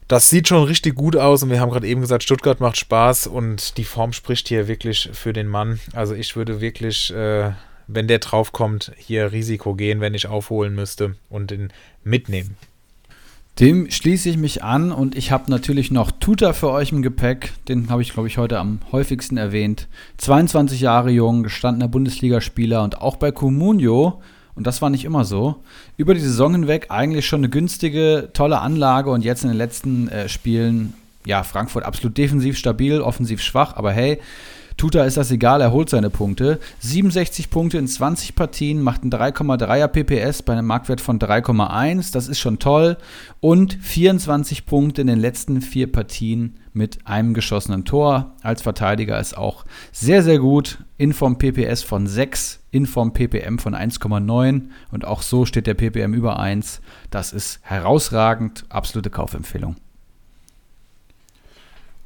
[0.08, 3.26] Das sieht schon richtig gut aus und wir haben gerade eben gesagt, Stuttgart macht Spaß
[3.28, 5.80] und die Form spricht hier wirklich für den Mann.
[5.94, 7.52] Also ich würde wirklich, äh,
[7.88, 11.70] wenn der draufkommt, hier Risiko gehen, wenn ich aufholen müsste und ihn
[12.04, 12.56] mitnehmen.
[13.60, 17.54] Dem schließe ich mich an und ich habe natürlich noch Tuta für euch im Gepäck.
[17.70, 19.88] Den habe ich, glaube ich, heute am häufigsten erwähnt.
[20.18, 24.22] 22 Jahre jung, gestandener Bundesligaspieler und auch bei Comunio
[24.56, 25.58] und das war nicht immer so.
[25.98, 30.08] Über die Saison hinweg eigentlich schon eine günstige, tolle Anlage und jetzt in den letzten
[30.08, 30.94] äh, Spielen,
[31.26, 34.20] ja, Frankfurt absolut defensiv stabil, offensiv schwach, aber hey,
[34.78, 36.60] Tuta ist das egal, er holt seine Punkte.
[36.80, 42.28] 67 Punkte in 20 Partien, macht einen 3,3er PPS bei einem Marktwert von 3,1, das
[42.28, 42.98] ist schon toll.
[43.40, 48.36] Und 24 Punkte in den letzten vier Partien mit einem geschossenen Tor.
[48.42, 50.80] Als Verteidiger ist auch sehr, sehr gut.
[50.98, 56.40] Inform PPS von 6, Inform PPM von 1,9 und auch so steht der PPM über
[56.40, 56.82] 1.
[57.10, 59.78] Das ist herausragend, absolute Kaufempfehlung.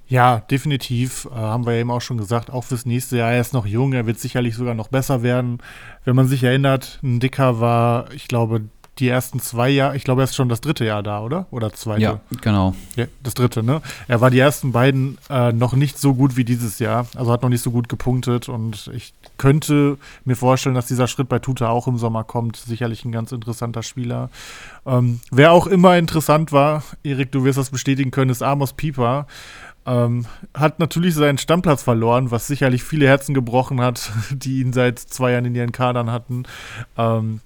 [0.08, 1.26] Ja, definitiv.
[1.26, 3.32] Äh, haben wir eben auch schon gesagt, auch fürs nächste Jahr.
[3.32, 5.60] Er ist noch jung, er wird sicherlich sogar noch besser werden.
[6.04, 8.62] Wenn man sich erinnert, ein Dicker war, ich glaube,
[9.00, 11.48] die ersten zwei Jahre, ich glaube, er ist schon das dritte Jahr da, oder?
[11.52, 12.02] Oder zweite?
[12.02, 12.76] Ja, genau.
[12.96, 13.82] Ja, das dritte, ne?
[14.08, 17.42] Er war die ersten beiden äh, noch nicht so gut wie dieses Jahr, also hat
[17.42, 21.70] noch nicht so gut gepunktet und ich könnte mir vorstellen, dass dieser Schritt bei Tuta
[21.70, 22.58] auch im Sommer kommt.
[22.58, 24.30] Sicherlich ein ganz interessanter Spieler.
[24.86, 29.28] Ähm, wer auch immer interessant war, Erik, du wirst das bestätigen können, ist Amos Pieper.
[29.86, 35.00] Ähm, hat natürlich seinen Stammplatz verloren, was sicherlich viele Herzen gebrochen hat, die ihn seit
[35.00, 36.44] zwei Jahren in ihren Kadern hatten.
[36.98, 37.40] Ähm,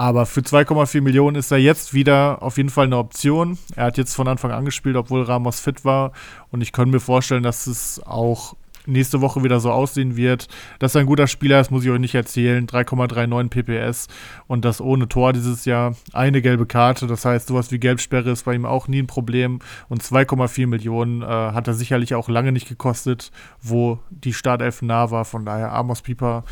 [0.00, 3.58] aber für 2,4 Millionen ist er jetzt wieder auf jeden Fall eine Option.
[3.76, 6.12] Er hat jetzt von Anfang an gespielt, obwohl Ramos fit war.
[6.50, 8.56] Und ich könnte mir vorstellen, dass es auch
[8.90, 10.48] nächste Woche wieder so aussehen wird.
[10.78, 12.66] Dass er ein guter Spieler ist, muss ich euch nicht erzählen.
[12.66, 14.08] 3,39 PPS
[14.46, 15.96] und das ohne Tor dieses Jahr.
[16.12, 19.60] Eine gelbe Karte, das heißt, sowas wie Gelbsperre ist bei ihm auch nie ein Problem.
[19.88, 23.30] Und 2,4 Millionen äh, hat er sicherlich auch lange nicht gekostet,
[23.60, 25.24] wo die Startelf nah war.
[25.24, 26.44] Von daher Amos Pieper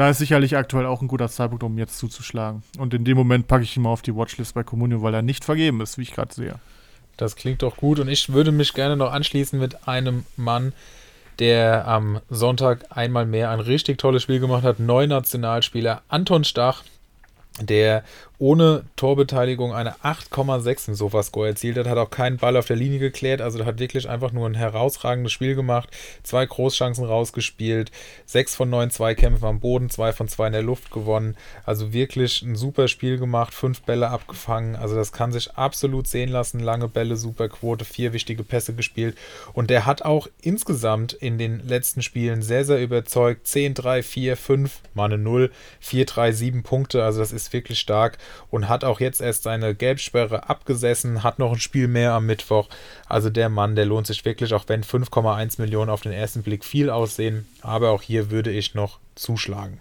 [0.00, 2.62] da ist sicherlich aktuell auch ein guter Zeitpunkt, um jetzt zuzuschlagen.
[2.78, 5.20] Und in dem Moment packe ich ihn mal auf die Watchlist bei Comunio, weil er
[5.20, 6.54] nicht vergeben ist, wie ich gerade sehe.
[7.18, 10.72] Das klingt doch gut und ich würde mich gerne noch anschließen mit einem Mann,
[11.40, 14.78] der am Sonntag einmal mehr ein richtig tolles Spiel gemacht hat.
[14.78, 16.84] Neuer Nationalspieler Anton Stach.
[17.60, 18.04] der
[18.40, 21.76] ohne Torbeteiligung eine 8,6 im Sofascore erzielt.
[21.76, 24.54] Hat, hat auch keinen Ball auf der Linie geklärt, also hat wirklich einfach nur ein
[24.54, 25.90] herausragendes Spiel gemacht,
[26.22, 27.92] zwei Großchancen rausgespielt,
[28.24, 31.36] sechs von neun Zweikämpfen am Boden, zwei von zwei in der Luft gewonnen,
[31.66, 36.30] also wirklich ein super Spiel gemacht, fünf Bälle abgefangen, also das kann sich absolut sehen
[36.30, 39.18] lassen, lange Bälle, super Quote, vier wichtige Pässe gespielt.
[39.52, 44.36] Und der hat auch insgesamt in den letzten Spielen sehr, sehr überzeugt, 10, 3, 4,
[44.38, 48.16] 5, mal eine 0, 4, 3, 7 Punkte, also das ist wirklich stark
[48.50, 52.68] und hat auch jetzt erst seine Gelbsperre abgesessen, hat noch ein Spiel mehr am Mittwoch.
[53.08, 56.64] Also der Mann, der lohnt sich wirklich, auch wenn 5,1 Millionen auf den ersten Blick
[56.64, 57.46] viel aussehen.
[57.62, 59.80] Aber auch hier würde ich noch zuschlagen.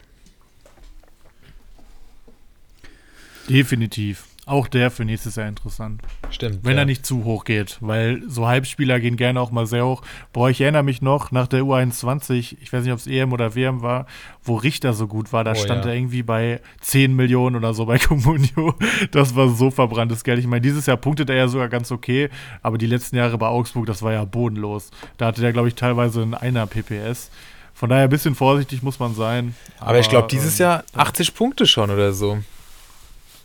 [3.50, 4.29] Definitiv.
[4.50, 6.02] Auch der für nächstes Jahr interessant.
[6.32, 6.62] Stimmt.
[6.64, 6.80] Wenn ja.
[6.80, 10.02] er nicht zu hoch geht, weil so Halbspieler gehen gerne auch mal sehr hoch.
[10.34, 13.54] Boah, ich erinnere mich noch nach der U21, ich weiß nicht, ob es EM oder
[13.54, 14.08] WM war,
[14.44, 15.44] wo Richter so gut war.
[15.44, 15.92] Da Oh, stand ja.
[15.92, 18.74] er irgendwie bei 10 Millionen oder so bei Comunio.
[19.12, 20.40] Das war so verbranntes Geld.
[20.40, 22.30] Ich meine, dieses Jahr punktet er ja sogar ganz okay,
[22.64, 24.90] aber die letzten Jahre bei Augsburg, das war ja bodenlos.
[25.18, 27.30] Da hatte der, glaube ich, teilweise einen einer PPS.
[27.76, 29.54] Von daher ein bisschen vorsichtig muss man sein.
[29.80, 32.40] Aber ich glaube, dieses ähm, Jahr 80 Punkte schon oder so.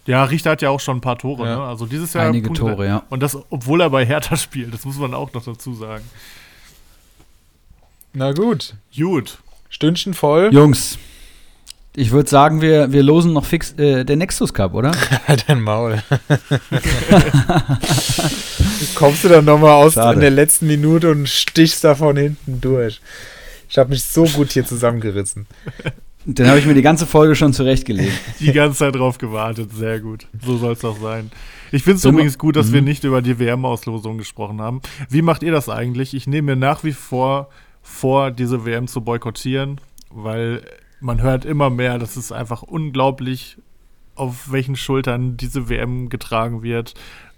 [0.06, 1.56] Ja, Richter hat ja auch schon ein paar Tore, Ja.
[1.56, 1.62] ne?
[1.62, 2.26] Also dieses Jahr.
[2.26, 3.02] Einige punktet er- Tore, ja.
[3.10, 6.04] Und das, obwohl er bei Hertha spielt, das muss man auch noch dazu sagen.
[8.12, 8.74] Na gut.
[8.96, 9.38] Gut.
[9.70, 10.50] Stündchen voll.
[10.52, 10.98] Jungs,
[11.96, 14.92] ich würde sagen, wir, wir losen noch fix äh, den Nexus Cup, oder?
[15.46, 16.02] Dein Maul.
[18.94, 20.14] Kommst du dann nochmal aus Schade.
[20.14, 23.00] in der letzten Minute und stichst da von hinten durch.
[23.68, 25.46] Ich habe mich so gut hier zusammengerissen.
[26.26, 28.12] Den habe ich mir die ganze Folge schon zurechtgelegt.
[28.40, 29.70] Die ganze Zeit drauf gewartet.
[29.74, 30.26] Sehr gut.
[30.42, 31.30] So soll es auch sein.
[31.70, 32.86] Ich finde es übrigens gut, dass wir Mhm.
[32.88, 34.80] nicht über die WM-Auslosung gesprochen haben.
[35.10, 36.14] Wie macht ihr das eigentlich?
[36.14, 37.48] Ich nehme mir nach wie vor
[37.82, 39.78] vor, diese WM zu boykottieren,
[40.10, 40.62] weil
[41.00, 43.58] man hört immer mehr, dass es einfach unglaublich,
[44.14, 46.94] auf welchen Schultern diese WM getragen wird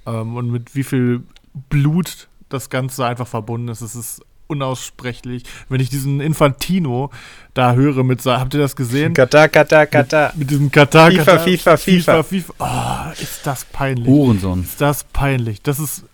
[0.06, 1.24] ähm, und mit wie viel
[1.70, 3.80] Blut das Ganze einfach verbunden ist.
[3.80, 5.44] Es ist unaussprechlich.
[5.68, 7.10] Wenn ich diesen Infantino
[7.54, 9.14] da höre mit, habt ihr das gesehen?
[9.14, 10.32] Katar, Katar, Katar.
[10.36, 12.22] Mit diesem Katar, FIFA, Katar, FIFA, FIFA.
[12.22, 12.54] FIFA.
[12.58, 14.06] Oh, ist das peinlich.
[14.06, 14.62] Hurensohn.
[14.62, 15.62] Ist das peinlich.
[15.62, 16.04] Das ist,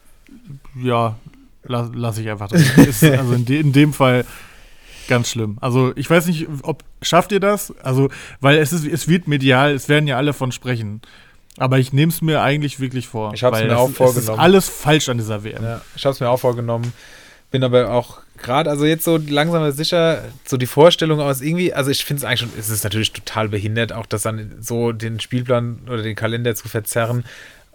[0.80, 1.16] ja,
[1.64, 2.64] la, lass ich einfach drin.
[2.76, 4.24] Ist, also in, de, in dem Fall
[5.08, 5.58] ganz schlimm.
[5.60, 7.74] Also ich weiß nicht, ob, schafft ihr das?
[7.82, 8.08] Also,
[8.40, 11.02] weil es ist, es wird medial, es werden ja alle von sprechen.
[11.58, 13.34] Aber ich nehme es mir eigentlich wirklich vor.
[13.34, 14.40] Ich hab's weil mir es, auch Es ist vorgenommen.
[14.40, 15.62] alles falsch an dieser WM.
[15.62, 16.92] Ja, ich habe es mir auch vorgenommen.
[17.50, 21.72] Bin aber auch gerade, also jetzt so langsam aber sicher, so die Vorstellung aus irgendwie,
[21.72, 24.92] also ich finde es eigentlich schon, es ist natürlich total behindert, auch das dann so
[24.92, 27.24] den Spielplan oder den Kalender zu verzerren,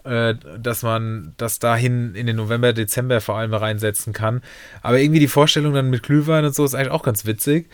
[0.04, 4.42] äh, dass man das dahin in den November, Dezember vor allem reinsetzen kann.
[4.82, 7.68] Aber irgendwie die Vorstellung dann mit Glühwein und so ist eigentlich auch ganz witzig.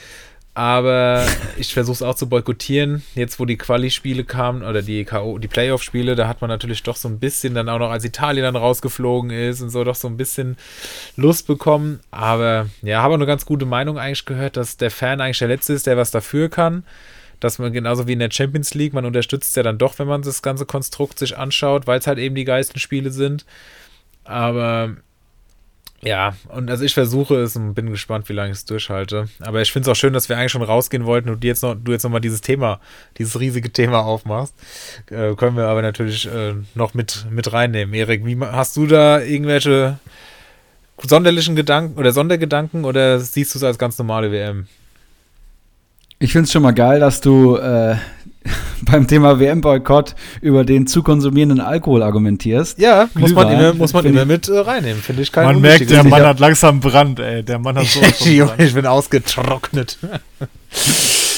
[0.57, 1.27] Aber
[1.57, 3.03] ich versuche es auch zu boykottieren.
[3.17, 6.95] Jetzt, wo die Quali-Spiele kamen oder die K.O., die Playoff-Spiele, da hat man natürlich doch
[6.95, 10.07] so ein bisschen dann auch noch, als Italien dann rausgeflogen ist und so, doch so
[10.07, 10.57] ein bisschen
[11.17, 11.99] Lust bekommen.
[12.13, 15.49] Aber ja, habe auch eine ganz gute Meinung eigentlich gehört, dass der Fan eigentlich der
[15.49, 16.85] Letzte ist, der was dafür kann.
[17.41, 20.23] Dass man genauso wie in der Champions League, man unterstützt ja dann doch, wenn man
[20.23, 23.45] das ganze Konstrukt sich anschaut, weil es halt eben die geilsten Spiele sind.
[24.23, 24.97] Aber
[26.05, 29.27] ja, und also ich versuche es und bin gespannt, wie lange ich es durchhalte.
[29.41, 31.63] Aber ich finde es auch schön, dass wir eigentlich schon rausgehen wollten und du jetzt
[31.63, 32.79] noch, du jetzt noch mal dieses Thema,
[33.17, 34.55] dieses riesige Thema aufmachst.
[35.11, 37.95] Äh, können wir aber natürlich äh, noch mit, mit reinnehmen.
[37.95, 39.99] Erik, wie hast du da irgendwelche
[41.03, 44.67] sonderlichen Gedanken oder Sondergedanken oder siehst du es als ganz normale WM?
[46.19, 47.97] Ich finde es schon mal geil, dass du äh,
[48.91, 52.79] beim Thema WM-Boykott über den zu konsumierenden Alkohol argumentierst.
[52.79, 55.61] Ja, muss man immer, muss man immer ich- mit äh, reinnehmen, finde ich kein Man
[55.61, 56.05] merkt, der.
[56.05, 57.43] Mann hat langsam Brand, ey.
[57.43, 59.99] Der Mann hat so Junge, ich bin ausgetrocknet.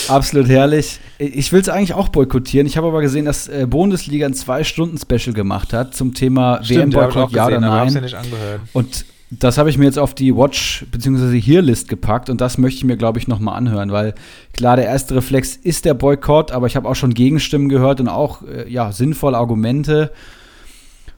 [0.09, 1.01] Absolut herrlich.
[1.19, 2.67] Ich will es eigentlich auch boykottieren.
[2.67, 7.01] Ich habe aber gesehen, dass äh, Bundesliga ein Zwei-Stunden-Special gemacht hat zum Thema Stimmt, ja,
[7.01, 8.05] WM-Boykott, ja oder hab's ja nein.
[8.05, 8.61] nicht angehört.
[8.73, 11.41] Und das habe ich mir jetzt auf die Watch- bzw.
[11.41, 14.15] Here-List gepackt und das möchte ich mir, glaube ich, nochmal anhören, weil
[14.53, 18.09] klar, der erste Reflex ist der Boykott, aber ich habe auch schon Gegenstimmen gehört und
[18.09, 20.13] auch äh, ja, sinnvolle Argumente.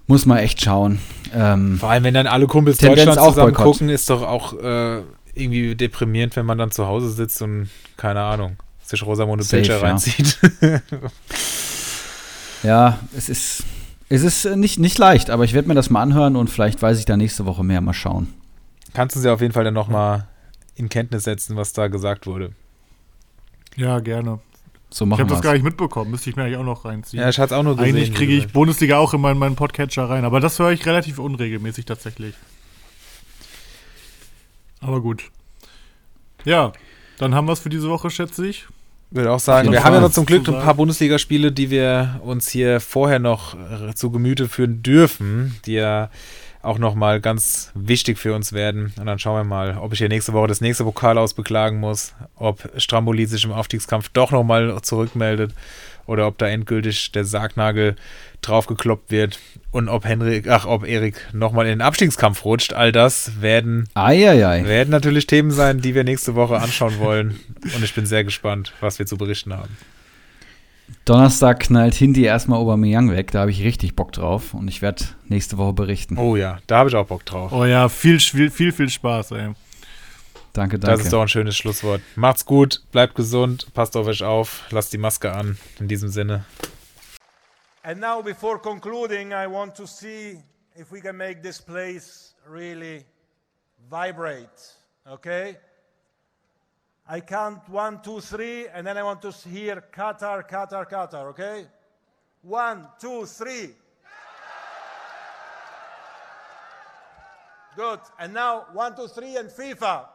[0.07, 1.01] Muss man echt schauen.
[1.35, 3.73] Ähm, Vor allem, wenn dann alle Kumpels Tendenz Deutschland auch zusammen Boykott.
[3.73, 5.03] gucken, ist doch auch äh,
[5.35, 9.81] irgendwie deprimierend, wenn man dann zu Hause sitzt und, keine Ahnung, sich Rosamunde Pilcher ja.
[9.81, 10.39] reinzieht.
[12.63, 13.65] ja, es ist,
[14.09, 16.81] es ist äh, nicht, nicht leicht, aber ich werde mir das mal anhören und vielleicht
[16.81, 17.81] weiß ich da nächste Woche mehr.
[17.81, 18.33] Mal schauen.
[18.95, 20.27] Kannst du sie auf jeden Fall dann nochmal
[20.77, 22.53] in Kenntnis setzen, was da gesagt wurde.
[23.77, 24.41] Ja, gerne.
[24.91, 26.11] So Ich machen habe wir das gar nicht mitbekommen.
[26.11, 27.23] Müsste ich mir eigentlich auch noch reinziehen.
[27.23, 27.95] Ja, ich hatte es auch nur gesehen.
[27.95, 28.49] Eigentlich kriege ich.
[28.53, 32.35] Bundesliga auch immer in meinen Podcatcher rein, aber das höre ich relativ unregelmäßig tatsächlich.
[34.81, 35.31] Aber gut.
[36.45, 36.73] Ja,
[37.19, 38.67] dann haben wir es für diese Woche, schätze ich.
[39.11, 42.49] Würde auch sagen, wir haben ja noch zum Glück ein paar Bundesligaspiele, die wir uns
[42.49, 46.11] hier vorher noch äh, zu Gemüte führen dürfen, die ja
[46.61, 48.93] auch nochmal ganz wichtig für uns werden.
[48.99, 51.81] Und dann schauen wir mal, ob ich hier nächste Woche das nächste Pokal aus beklagen
[51.81, 55.55] muss, ob Stramboli sich im Aufstiegskampf doch nochmal zurückmeldet
[56.09, 57.95] oder ob da endgültig der Sargnagel
[58.41, 59.39] draufgekloppt wird
[59.71, 62.73] und ob Henrik, ach, ob Erik nochmal in den Abstiegskampf rutscht.
[62.73, 64.65] All das werden Eieiei.
[64.65, 67.39] werden natürlich Themen sein, die wir nächste Woche anschauen wollen.
[67.75, 69.77] Und ich bin sehr gespannt, was wir zu berichten haben.
[71.05, 73.31] Donnerstag knallt Hindi erstmal Aubameyang weg.
[73.33, 74.55] Da habe ich richtig Bock drauf.
[74.55, 76.17] Und ich werde nächste Woche berichten.
[76.17, 77.53] Oh ja, da habe ich auch Bock drauf.
[77.53, 79.51] Oh ja, viel, viel, viel, viel Spaß, ey.
[80.59, 81.05] Danke, Das danke.
[81.05, 82.01] ist doch ein schönes Schlusswort.
[82.17, 85.57] Macht's gut, bleibt gesund, passt auf euch auf, lasst die Maske an.
[85.79, 86.45] In diesem Sinne.
[87.85, 90.43] And now, before concluding, I want to see
[90.75, 93.07] if we can make this place really
[93.89, 94.75] vibrate.
[95.07, 95.57] Okay?
[97.09, 101.29] I count one, two, three, and then I want to hear Qatar, Qatar, Qatar.
[101.31, 101.67] Okay?
[102.43, 103.77] One, two, three.
[107.77, 108.01] Good.
[108.19, 110.07] And now one, two, three, and FIFA.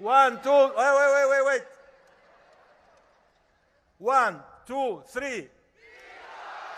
[0.00, 0.50] One, two.
[0.50, 1.62] Wait, wait, wait, wait, wait.
[3.98, 5.46] One, two, three.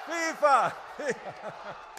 [0.09, 0.73] FIFA!